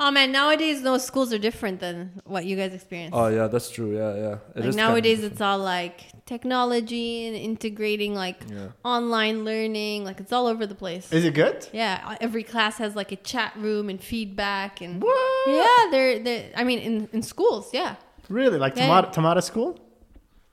Oh 0.02 0.10
man, 0.10 0.32
nowadays 0.32 0.80
those 0.82 1.04
schools 1.04 1.30
are 1.34 1.38
different 1.38 1.78
than 1.80 2.22
what 2.24 2.46
you 2.46 2.56
guys 2.56 2.72
experience. 2.72 3.12
Oh 3.14 3.28
yeah, 3.28 3.48
that's 3.48 3.70
true. 3.70 3.94
Yeah, 3.94 4.14
yeah. 4.14 4.32
It 4.32 4.60
like 4.60 4.64
is 4.70 4.76
kinda 4.76 4.76
nowadays 4.88 5.22
it's 5.22 5.42
all 5.42 5.58
like 5.58 6.06
technology 6.24 7.26
and 7.26 7.36
integrating 7.36 8.14
like 8.14 8.40
Yeah. 8.50 8.68
online 8.82 9.44
learning, 9.44 10.04
like 10.04 10.18
it's 10.18 10.32
all 10.32 10.46
over 10.46 10.66
the 10.66 10.74
place. 10.74 11.12
Is 11.12 11.24
it 11.26 11.34
good? 11.34 11.68
yeah, 11.72 12.00
uh, 12.06 12.16
every 12.20 12.42
class 12.42 12.78
has 12.78 12.96
like 12.96 13.12
a 13.12 13.16
chat 13.16 13.52
room 13.56 13.90
and 13.90 14.00
feedback 14.02 14.80
and 14.80 15.02
What? 15.02 15.48
yeah, 15.48 15.90
they're 15.90 16.18
they 16.26 16.50
I 16.56 16.64
mean 16.64 16.78
in 16.78 17.08
in 17.12 17.22
schools, 17.22 17.68
yeah. 17.74 17.96
Really? 18.30 18.58
Like 18.58 18.76
Yeah. 18.76 18.86
tomato, 18.86 19.10
tomato 19.10 19.40
school? 19.40 19.78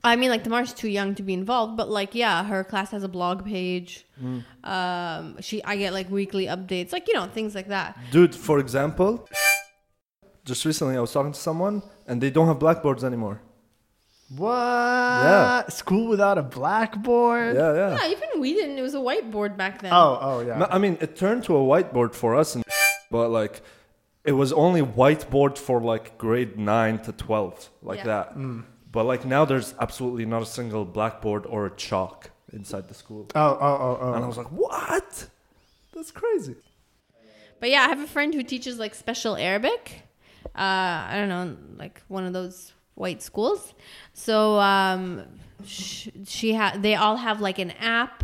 I 0.03 0.15
mean, 0.15 0.29
like 0.29 0.43
Tamar's 0.43 0.73
too 0.73 0.87
young 0.89 1.15
to 1.15 1.23
be 1.23 1.33
involved, 1.33 1.75
but 1.75 1.89
like, 1.89 2.15
yeah, 2.15 2.43
her 2.43 2.63
class 2.63 2.91
has 2.91 3.03
a 3.03 3.07
blog 3.07 3.43
page. 3.45 4.05
Mm. 4.23 4.43
Um, 4.63 5.41
she, 5.41 5.63
I 5.63 5.75
get 5.75 5.91
like 5.93 6.09
weekly 6.09 6.45
updates, 6.45 6.93
like 6.93 7.07
you 7.07 7.13
know, 7.13 7.25
things 7.27 7.55
like 7.55 7.67
that. 7.69 7.97
Dude, 8.11 8.33
for 8.35 8.59
example, 8.59 9.27
just 10.45 10.63
recently 10.65 10.95
I 10.95 11.01
was 11.01 11.11
talking 11.11 11.31
to 11.33 11.39
someone 11.39 11.81
and 12.05 12.21
they 12.21 12.29
don't 12.29 12.47
have 12.47 12.59
blackboards 12.59 13.03
anymore. 13.03 13.41
What? 14.35 14.51
Yeah. 14.53 15.67
School 15.69 16.07
without 16.07 16.37
a 16.37 16.43
blackboard? 16.43 17.55
Yeah, 17.55 17.73
yeah. 17.73 17.97
Yeah, 18.01 18.11
even 18.11 18.41
we 18.41 18.53
didn't. 18.53 18.77
It 18.77 18.81
was 18.81 18.93
a 18.93 18.97
whiteboard 18.99 19.55
back 19.55 19.81
then. 19.81 19.93
Oh, 19.93 20.19
oh, 20.21 20.39
yeah. 20.41 20.57
No, 20.57 20.67
I 20.69 20.79
mean, 20.79 20.97
it 20.99 21.15
turned 21.15 21.43
to 21.45 21.55
a 21.55 21.59
whiteboard 21.61 22.13
for 22.13 22.35
us, 22.35 22.55
and 22.55 22.63
but 23.11 23.29
like, 23.29 23.61
it 24.25 24.33
was 24.33 24.51
only 24.51 24.81
whiteboard 24.81 25.57
for 25.57 25.81
like 25.81 26.17
grade 26.17 26.57
nine 26.59 26.99
to 26.99 27.13
twelve, 27.13 27.69
like 27.81 27.99
Yeah. 27.99 28.03
that. 28.05 28.35
But 28.97 29.05
like 29.05 29.25
now, 29.25 29.45
there's 29.45 29.75
absolutely 29.79 30.25
not 30.25 30.41
a 30.41 30.45
single 30.47 30.83
blackboard 30.83 31.45
or 31.45 31.67
a 31.67 31.75
chalk 31.75 32.31
inside 32.51 32.87
the 32.87 32.95
school, 32.95 33.27
oh, 33.35 33.39
oh, 33.39 33.59
oh, 33.61 33.99
oh. 34.01 34.13
and 34.15 34.23
I 34.23 34.27
was 34.27 34.37
like, 34.37 34.51
what? 34.51 35.27
That's 35.93 36.09
crazy. 36.09 36.55
But 37.59 37.69
yeah, 37.69 37.81
I 37.81 37.89
have 37.89 37.99
a 37.99 38.07
friend 38.07 38.33
who 38.33 38.41
teaches 38.41 38.79
like 38.79 38.95
special 38.95 39.35
Arabic. 39.35 40.01
Uh, 40.45 41.05
I 41.11 41.11
don't 41.13 41.29
know, 41.29 41.57
like 41.77 42.01
one 42.07 42.25
of 42.25 42.33
those 42.33 42.73
white 42.95 43.21
schools. 43.21 43.75
So 44.13 44.57
um, 44.57 45.25
sh- 45.63 46.09
she 46.25 46.55
ha- 46.55 46.75
they 46.75 46.95
all 46.95 47.17
have 47.17 47.39
like 47.39 47.59
an 47.59 47.69
app, 47.79 48.23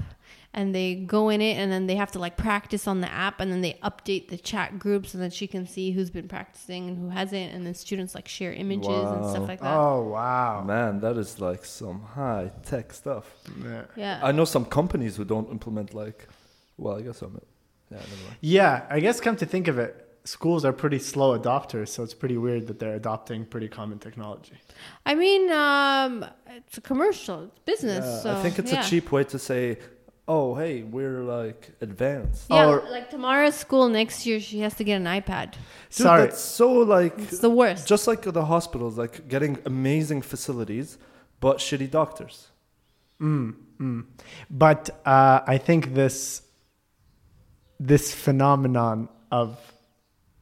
and 0.54 0.74
they 0.74 0.96
go 0.96 1.30
in 1.30 1.42
it, 1.42 1.58
and 1.58 1.72
then 1.72 1.88
they 1.88 1.96
have 1.96 2.12
to 2.12 2.20
like 2.20 2.38
practice 2.38 2.88
on 2.88 3.02
the 3.02 3.12
app, 3.12 3.40
and 3.40 3.52
then 3.52 3.62
they 3.62 3.74
update 3.84 4.30
the 4.30 4.38
chat 4.38 4.78
group 4.80 5.08
so 5.08 5.18
that 5.18 5.34
she 5.34 5.48
can 5.48 5.66
see 5.66 5.92
who's 5.92 6.10
been 6.10 6.28
practicing 6.28 6.88
and 6.88 6.98
who 6.98 7.10
hasn't, 7.10 7.54
and 7.54 7.66
then 7.66 7.74
students 7.74 8.14
like 8.14 8.28
share 8.28 8.54
images 8.54 8.88
and 8.88 9.26
stuff 9.30 9.48
like 9.48 9.62
that. 9.62 9.76
Oh, 9.76 10.04
wow. 10.04 10.64
Man, 10.64 11.00
that 11.00 11.18
is 11.18 11.40
like 11.40 11.66
some 11.66 12.02
high 12.04 12.52
tech 12.64 12.94
stuff. 12.94 13.34
Yeah. 13.64 13.84
Yeah. 13.96 14.20
I 14.22 14.32
know 14.32 14.46
some 14.46 14.66
companies 14.66 15.16
who 15.18 15.26
don't 15.26 15.50
implement 15.50 15.94
like, 15.94 16.28
well, 16.78 16.98
I 16.98 17.02
guess 17.02 17.22
I'm. 17.22 17.40
Yeah, 17.90 17.98
never. 17.98 18.38
Yeah, 18.42 18.86
I 18.90 19.00
guess 19.00 19.20
come 19.20 19.36
to 19.38 19.46
think 19.46 19.68
of 19.68 19.78
it, 19.78 20.04
schools 20.24 20.66
are 20.66 20.74
pretty 20.74 21.00
slow 21.00 21.38
adopters, 21.38 21.90
so 21.90 22.02
it's 22.04 22.14
pretty 22.14 22.38
weird 22.38 22.68
that 22.68 22.80
they're 22.80 22.96
adopting 22.96 23.46
pretty 23.46 23.68
common 23.68 24.00
technology. 24.00 24.58
I 25.06 25.16
mean, 25.16 25.52
um, 25.52 26.26
it's 26.48 26.78
a 26.78 26.82
commercial, 26.82 27.44
it's 27.44 27.60
business. 27.60 28.06
Yeah, 28.06 28.20
so, 28.20 28.36
I 28.36 28.42
think 28.42 28.58
it's 28.60 28.72
yeah. 28.72 28.86
a 28.86 28.90
cheap 28.90 29.12
way 29.12 29.24
to 29.26 29.38
say, 29.38 29.78
oh, 30.28 30.56
hey, 30.56 30.84
we're 30.84 31.22
like 31.24 31.72
advanced. 31.82 32.46
Yeah, 32.50 32.68
Or- 32.68 32.84
like 32.90 33.10
Tamar's 33.10 33.56
school 33.56 33.90
next 33.90 34.26
year, 34.26 34.40
she 34.40 34.60
has 34.60 34.74
to 34.76 34.84
get 34.84 34.96
an 34.98 35.06
iPad. 35.06 35.52
Dude, 35.54 35.60
Sorry. 35.90 36.22
that's 36.24 36.40
so 36.42 36.72
like 36.72 37.18
It's 37.20 37.40
the 37.40 37.50
worst. 37.50 37.88
just 37.88 38.08
like 38.08 38.22
the 38.22 38.46
hospitals, 38.46 38.98
like 38.98 39.28
getting 39.28 39.58
amazing 39.66 40.22
facilities, 40.22 40.98
but 41.40 41.58
shitty 41.58 41.90
doctors. 41.92 42.48
Mm, 43.22 43.56
mm. 43.80 44.06
But 44.50 44.90
uh, 45.06 45.42
I 45.46 45.58
think 45.58 45.94
this 45.94 46.42
this 47.80 48.14
phenomenon 48.14 49.10
of 49.32 49.58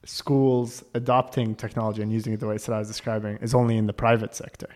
schools 0.04 0.84
adopting 0.94 1.56
technology 1.56 2.02
and 2.02 2.12
using 2.12 2.34
it 2.34 2.40
the 2.40 2.48
way 2.48 2.58
that 2.58 2.70
I 2.70 2.80
was 2.80 2.88
describing 2.88 3.38
is 3.38 3.54
only 3.56 3.78
in 3.78 3.88
the 3.88 3.94
private 3.94 4.36
sector. 4.36 4.68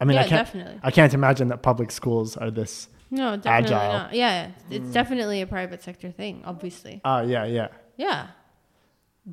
I 0.00 0.04
mean, 0.04 0.14
yeah, 0.14 0.22
I 0.22 0.28
can't 0.28 0.46
definitely. 0.46 0.80
I 0.82 0.90
can't 0.90 1.14
imagine 1.14 1.48
that 1.48 1.62
public 1.62 1.90
schools 1.90 2.36
are 2.36 2.50
this. 2.50 2.88
No, 3.10 3.36
definitely 3.36 3.74
agile. 3.76 3.92
not. 3.92 4.12
Yeah, 4.14 4.50
it's 4.70 4.88
Mm. 4.88 4.92
definitely 4.92 5.40
a 5.42 5.46
private 5.46 5.82
sector 5.82 6.10
thing, 6.10 6.42
obviously. 6.44 7.00
Ah, 7.04 7.22
yeah, 7.22 7.44
yeah, 7.44 7.68
Yeah. 7.96 8.26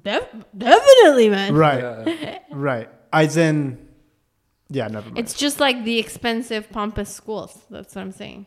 Def- 0.01 0.35
definitely, 0.57 1.29
man. 1.29 1.55
right, 1.55 1.79
Yeah. 2.07 2.39
right. 2.51 2.89
As 3.13 3.38
in, 3.38 3.77
yeah, 4.69 4.88
never 4.88 5.05
mind. 5.05 5.19
It's 5.19 5.33
just 5.33 5.59
like 5.59 5.83
the 5.85 5.99
expensive, 5.99 6.69
pompous 6.69 7.09
schools. 7.13 7.63
That's 7.69 7.95
what 7.95 8.01
I'm 8.01 8.11
saying. 8.11 8.45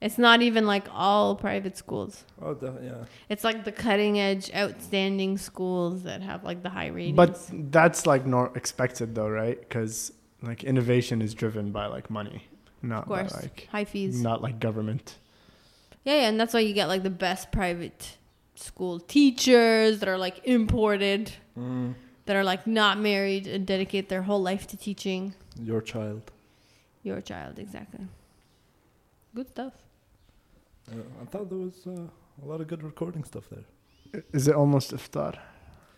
It's 0.00 0.18
not 0.18 0.40
even 0.42 0.66
like 0.66 0.86
all 0.92 1.36
private 1.36 1.76
schools. 1.76 2.24
oh, 2.40 2.54
the, 2.54 2.72
yeah. 2.82 3.04
It's 3.28 3.44
like 3.44 3.64
the 3.64 3.72
cutting 3.72 4.18
edge, 4.18 4.50
outstanding 4.54 5.36
schools 5.38 6.02
that 6.04 6.22
have 6.22 6.44
like 6.44 6.62
the 6.62 6.68
high 6.70 6.88
ratings. 6.88 7.16
But 7.16 7.40
that's 7.72 8.06
like 8.06 8.26
nor 8.26 8.52
expected 8.56 9.14
though, 9.14 9.28
right? 9.28 9.58
Because 9.58 10.12
like 10.42 10.64
innovation 10.64 11.20
is 11.22 11.34
driven 11.34 11.72
by 11.72 11.86
like 11.86 12.08
money, 12.10 12.46
not 12.86 13.02
of 13.02 13.08
course, 13.08 13.34
like 13.34 13.68
high 13.70 13.84
fees. 13.84 14.20
not 14.22 14.42
like 14.42 14.58
government. 14.60 15.16
Yeah, 16.04 16.20
yeah, 16.20 16.28
and 16.28 16.38
that's 16.40 16.54
why 16.54 16.60
you 16.60 16.72
get 16.72 16.86
like 16.88 17.02
the 17.02 17.10
best 17.10 17.50
private 17.50 18.16
school 18.54 19.00
teachers 19.00 19.98
that 20.00 20.08
are 20.08 20.18
like 20.18 20.40
imported, 20.44 21.32
Mm, 21.58 21.94
that 22.26 22.36
are 22.36 22.44
like 22.44 22.66
not 22.66 22.98
married 22.98 23.46
and 23.46 23.66
dedicate 23.66 24.08
their 24.08 24.22
whole 24.22 24.42
life 24.42 24.66
to 24.68 24.76
teaching 24.76 25.34
your 25.60 25.80
child. 25.80 26.30
your 27.02 27.20
child. 27.20 27.58
Exactly. 27.58 28.06
Good 29.34 29.48
stuff. 29.50 29.72
Yeah, 30.92 31.02
I 31.22 31.24
thought 31.26 31.48
there 31.48 31.58
was 31.58 31.86
uh, 31.86 31.90
a 32.42 32.46
lot 32.46 32.60
of 32.60 32.66
good 32.68 32.82
recording 32.82 33.24
stuff 33.24 33.44
there. 33.50 34.22
Is 34.32 34.46
it 34.48 34.54
almost 34.54 34.92
iftar? 34.92 35.34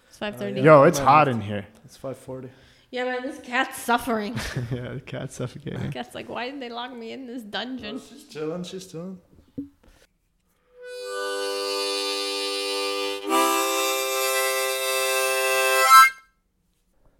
It's 0.08 0.16
five 0.18 0.36
thirty. 0.36 0.60
Yeah. 0.60 0.78
Yo, 0.80 0.82
it's 0.84 0.98
hot 0.98 1.28
in 1.28 1.40
here. 1.40 1.66
It's 1.84 1.98
5:40 1.98 2.48
yeah, 2.90 3.04
man, 3.04 3.22
this 3.22 3.38
cat's 3.40 3.78
suffering. 3.78 4.34
yeah, 4.72 4.94
the 4.94 5.02
cat's 5.04 5.34
suffocating. 5.34 5.80
The 5.80 5.88
cat's 5.88 6.14
like, 6.14 6.28
why 6.28 6.50
did 6.50 6.60
they 6.60 6.70
lock 6.70 6.94
me 6.94 7.12
in 7.12 7.26
this 7.26 7.42
dungeon? 7.42 7.96
Oh, 7.96 8.02
she's 8.08 8.24
chilling, 8.24 8.62
she's 8.62 8.86
chilling. 8.86 9.18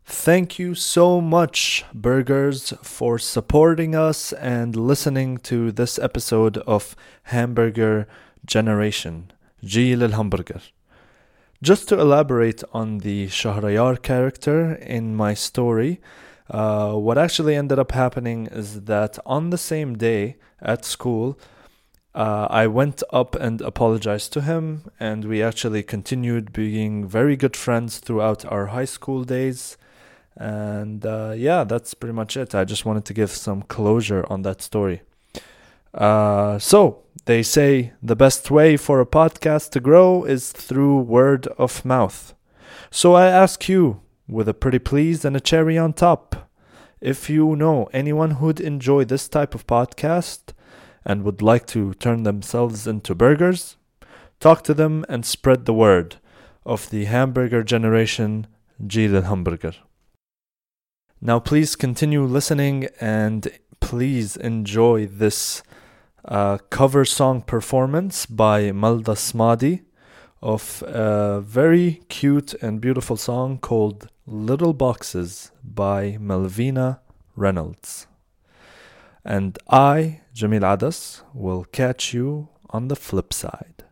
Thank 0.07 0.59
you 0.59 0.74
so 0.74 1.20
much, 1.20 1.85
Burgers, 1.94 2.74
for 2.83 3.18
supporting 3.18 3.94
us 3.94 4.33
and 4.33 4.74
listening 4.74 5.38
to 5.38 5.70
this 5.72 5.98
episode 5.98 6.59
of 6.59 6.96
Hamburger 7.24 8.07
Generation. 8.44 9.33
G 9.64 9.96
Hamburger. 9.96 10.61
Just 11.60 11.88
to 11.88 11.98
elaborate 11.98 12.62
on 12.72 12.98
the 12.98 13.26
Shahrayar 13.26 14.00
character 14.00 14.74
in 14.74 15.16
my 15.16 15.34
story, 15.34 16.00
uh, 16.48 16.92
what 16.92 17.18
actually 17.18 17.56
ended 17.56 17.80
up 17.80 17.90
happening 17.90 18.46
is 18.46 18.82
that 18.82 19.18
on 19.26 19.50
the 19.50 19.58
same 19.58 19.98
day 19.98 20.36
at 20.62 20.84
school, 20.84 21.36
uh, 22.14 22.46
I 22.48 22.68
went 22.68 23.02
up 23.12 23.34
and 23.34 23.60
apologized 23.60 24.32
to 24.34 24.42
him, 24.42 24.84
and 25.00 25.24
we 25.24 25.42
actually 25.42 25.82
continued 25.82 26.52
being 26.52 27.08
very 27.08 27.34
good 27.36 27.56
friends 27.56 27.98
throughout 27.98 28.44
our 28.44 28.66
high 28.66 28.84
school 28.84 29.24
days. 29.24 29.76
And 30.36 31.04
uh, 31.04 31.34
yeah, 31.36 31.64
that's 31.64 31.92
pretty 31.92 32.14
much 32.14 32.36
it. 32.36 32.54
I 32.54 32.64
just 32.64 32.86
wanted 32.86 33.04
to 33.06 33.14
give 33.14 33.32
some 33.32 33.62
closure 33.62 34.24
on 34.30 34.42
that 34.42 34.62
story. 34.62 35.02
Uh, 35.94 36.59
so, 36.59 37.05
they 37.24 37.42
say 37.42 37.92
the 38.03 38.16
best 38.16 38.51
way 38.51 38.77
for 38.77 39.01
a 39.01 39.07
podcast 39.07 39.70
to 39.70 39.81
grow 39.81 40.24
is 40.24 40.53
through 40.53 41.01
word 41.01 41.46
of 41.59 41.85
mouth. 41.85 42.35
So, 42.90 43.14
I 43.14 43.27
ask 43.27 43.68
you, 43.68 44.01
with 44.29 44.48
a 44.48 44.55
pretty 44.55 44.79
please 44.79 45.24
and 45.24 45.37
a 45.37 45.40
cherry 45.40 45.79
on 45.79 45.92
top, 45.92 46.51
if 47.01 47.31
you 47.31 47.57
know 47.57 47.88
anyone 47.92 48.33
who'd 48.33 48.61
enjoy 48.61 49.05
this 49.05 49.29
type 49.29 49.55
of 49.55 49.66
podcast 49.66 50.53
and 51.05 51.22
would 51.22 51.40
like 51.40 51.66
to 51.66 51.94
turn 51.94 52.24
themselves 52.24 52.87
into 52.87 53.14
burgers, 53.14 53.77
talk 54.40 54.62
to 54.64 54.74
them 54.74 55.05
and 55.09 55.24
spread 55.24 55.64
the 55.64 55.74
word 55.74 56.16
of 56.66 56.90
the 56.90 57.07
hamburger 57.07 57.62
generation, 57.62 58.46
Jil 58.87 59.16
al 59.16 59.22
Hamburger. 59.22 59.74
Now, 61.20 61.40
please 61.40 61.74
continue 61.74 62.24
listening 62.24 62.88
and 63.01 63.48
please 63.81 64.37
enjoy 64.37 65.07
this 65.07 65.62
uh, 66.24 66.59
cover 66.70 67.04
song 67.04 67.42
performance 67.42 68.26
by 68.26 68.70
Malda 68.70 69.16
Smadi 69.16 69.83
of 70.40 70.83
a 70.87 71.40
very 71.40 72.02
cute 72.09 72.54
and 72.62 72.81
beautiful 72.81 73.16
song 73.16 73.59
called 73.59 74.09
Little 74.26 74.72
Boxes 74.72 75.50
by 75.64 76.16
Malvina 76.20 77.00
Reynolds. 77.35 78.07
And 79.24 79.59
I, 79.68 80.20
Jamil 80.35 80.62
Adas, 80.62 81.22
will 81.35 81.64
catch 81.64 82.14
you 82.14 82.48
on 82.70 82.88
the 82.88 82.96
flip 82.96 83.33
side. 83.33 83.85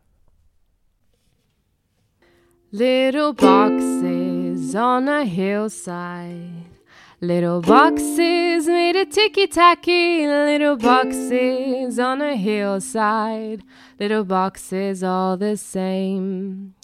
Little 2.73 3.33
boxes 3.33 4.75
on 4.75 5.09
a 5.09 5.25
hillside. 5.25 6.76
Little 7.23 7.63
boxes 7.63 8.67
made 8.67 8.95
of 8.95 9.09
ticky 9.09 9.47
tacky. 9.47 10.27
Little 10.27 10.77
boxes 10.77 11.99
on 11.99 12.21
a 12.21 12.37
hillside. 12.37 13.63
Little 13.99 14.23
boxes 14.23 15.03
all 15.03 15.39
the 15.39 15.57
same. 15.57 16.75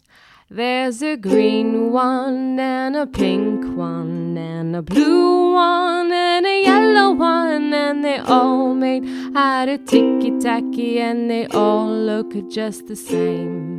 There's 0.48 1.02
a 1.02 1.18
green 1.18 1.92
one 1.92 2.58
and 2.58 2.96
a 2.96 3.06
pink 3.06 3.76
one 3.76 4.38
and 4.38 4.74
a 4.74 4.80
blue 4.80 5.52
one 5.52 6.10
and 6.10 6.46
a 6.46 6.62
yellow 6.62 7.12
one 7.12 7.74
and 7.74 8.02
they 8.02 8.16
all 8.16 8.74
made 8.74 9.04
out 9.36 9.68
of 9.68 9.84
ticky 9.84 10.38
tacky 10.40 10.98
and 10.98 11.30
they 11.30 11.46
all 11.48 11.88
look 11.88 12.32
just 12.48 12.86
the 12.86 12.96
same. 12.96 13.71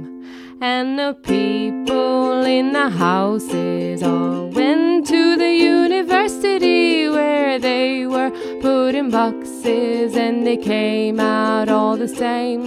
And 0.65 0.97
the 0.97 1.13
people 1.23 2.45
in 2.45 2.71
the 2.71 2.89
houses 2.89 4.01
all 4.01 4.47
went 4.47 5.05
to 5.07 5.35
the 5.35 5.53
university 5.53 7.09
where 7.09 7.59
they 7.59 8.07
were 8.07 8.29
put 8.61 8.95
in 8.95 9.11
boxes 9.11 10.15
and 10.15 10.47
they 10.47 10.55
came 10.55 11.19
out 11.19 11.67
all 11.67 11.97
the 11.97 12.07
same. 12.07 12.63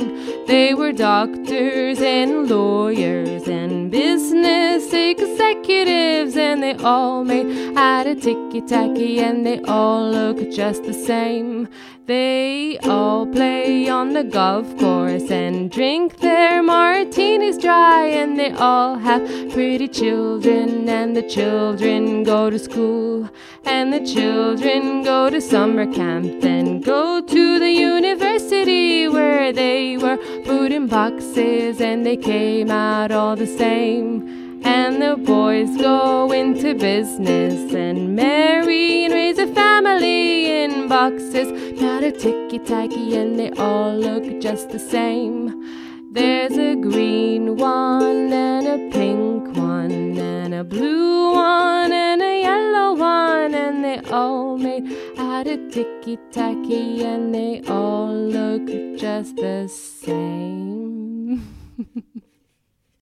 They 0.46 0.74
were 0.74 0.92
doctors 0.92 1.98
and 2.02 2.50
lawyers 2.50 3.48
and 3.48 3.90
business 3.90 4.92
executives 4.92 6.36
and 6.36 6.62
they 6.62 6.74
all 6.74 7.24
made 7.24 7.78
out 7.78 8.06
of 8.06 8.20
ticky 8.20 8.60
tacky 8.60 9.20
and 9.20 9.46
they 9.46 9.62
all 9.62 10.10
look 10.10 10.50
just 10.52 10.84
the 10.84 10.92
same. 10.92 11.66
They 12.06 12.78
all 12.84 13.26
play 13.26 13.88
on 13.88 14.12
the 14.12 14.22
golf 14.22 14.78
course 14.78 15.28
and 15.28 15.68
drink 15.68 16.18
their 16.20 16.62
martinis 16.62 17.58
dry, 17.58 18.04
and 18.06 18.38
they 18.38 18.52
all 18.52 18.94
have 18.94 19.22
pretty 19.52 19.88
children, 19.88 20.88
and 20.88 21.16
the 21.16 21.28
children 21.28 22.22
go 22.22 22.48
to 22.48 22.60
school, 22.60 23.28
and 23.64 23.92
the 23.92 24.06
children 24.06 25.02
go 25.02 25.30
to 25.30 25.40
summer 25.40 25.92
camp, 25.92 26.42
then 26.42 26.80
go 26.80 27.20
to 27.20 27.58
the 27.58 27.72
university 27.72 29.08
where 29.08 29.52
they 29.52 29.96
were 29.96 30.18
put 30.44 30.70
in 30.70 30.86
boxes 30.86 31.80
and 31.80 32.06
they 32.06 32.16
came 32.16 32.70
out 32.70 33.10
all 33.10 33.34
the 33.34 33.48
same. 33.48 34.35
And 34.66 35.00
the 35.00 35.16
boys 35.16 35.76
go 35.76 36.32
into 36.32 36.74
business 36.74 37.72
and 37.72 38.16
marry 38.16 39.04
and 39.04 39.14
raise 39.14 39.38
a 39.38 39.46
family 39.46 40.64
in 40.64 40.88
boxes. 40.88 41.52
Not 41.80 42.02
a 42.02 42.10
ticky 42.10 42.58
tacky, 42.58 43.16
and 43.16 43.38
they 43.38 43.50
all 43.52 43.96
look 43.96 44.40
just 44.40 44.70
the 44.70 44.80
same. 44.80 45.62
There's 46.10 46.58
a 46.58 46.74
green 46.74 47.56
one 47.56 48.32
and 48.32 48.66
a 48.66 48.90
pink 48.90 49.56
one 49.56 50.18
and 50.18 50.52
a 50.52 50.64
blue 50.64 51.34
one 51.34 51.92
and 51.92 52.20
a 52.20 52.40
yellow 52.40 52.94
one, 52.96 53.54
and 53.54 53.84
they 53.84 54.00
all 54.10 54.58
made 54.58 54.84
out 55.16 55.46
of 55.46 55.70
ticky 55.70 56.18
tacky, 56.32 57.04
and 57.04 57.32
they 57.32 57.62
all 57.68 58.12
look 58.12 58.66
just 58.98 59.36
the 59.36 59.68
same. 59.68 61.46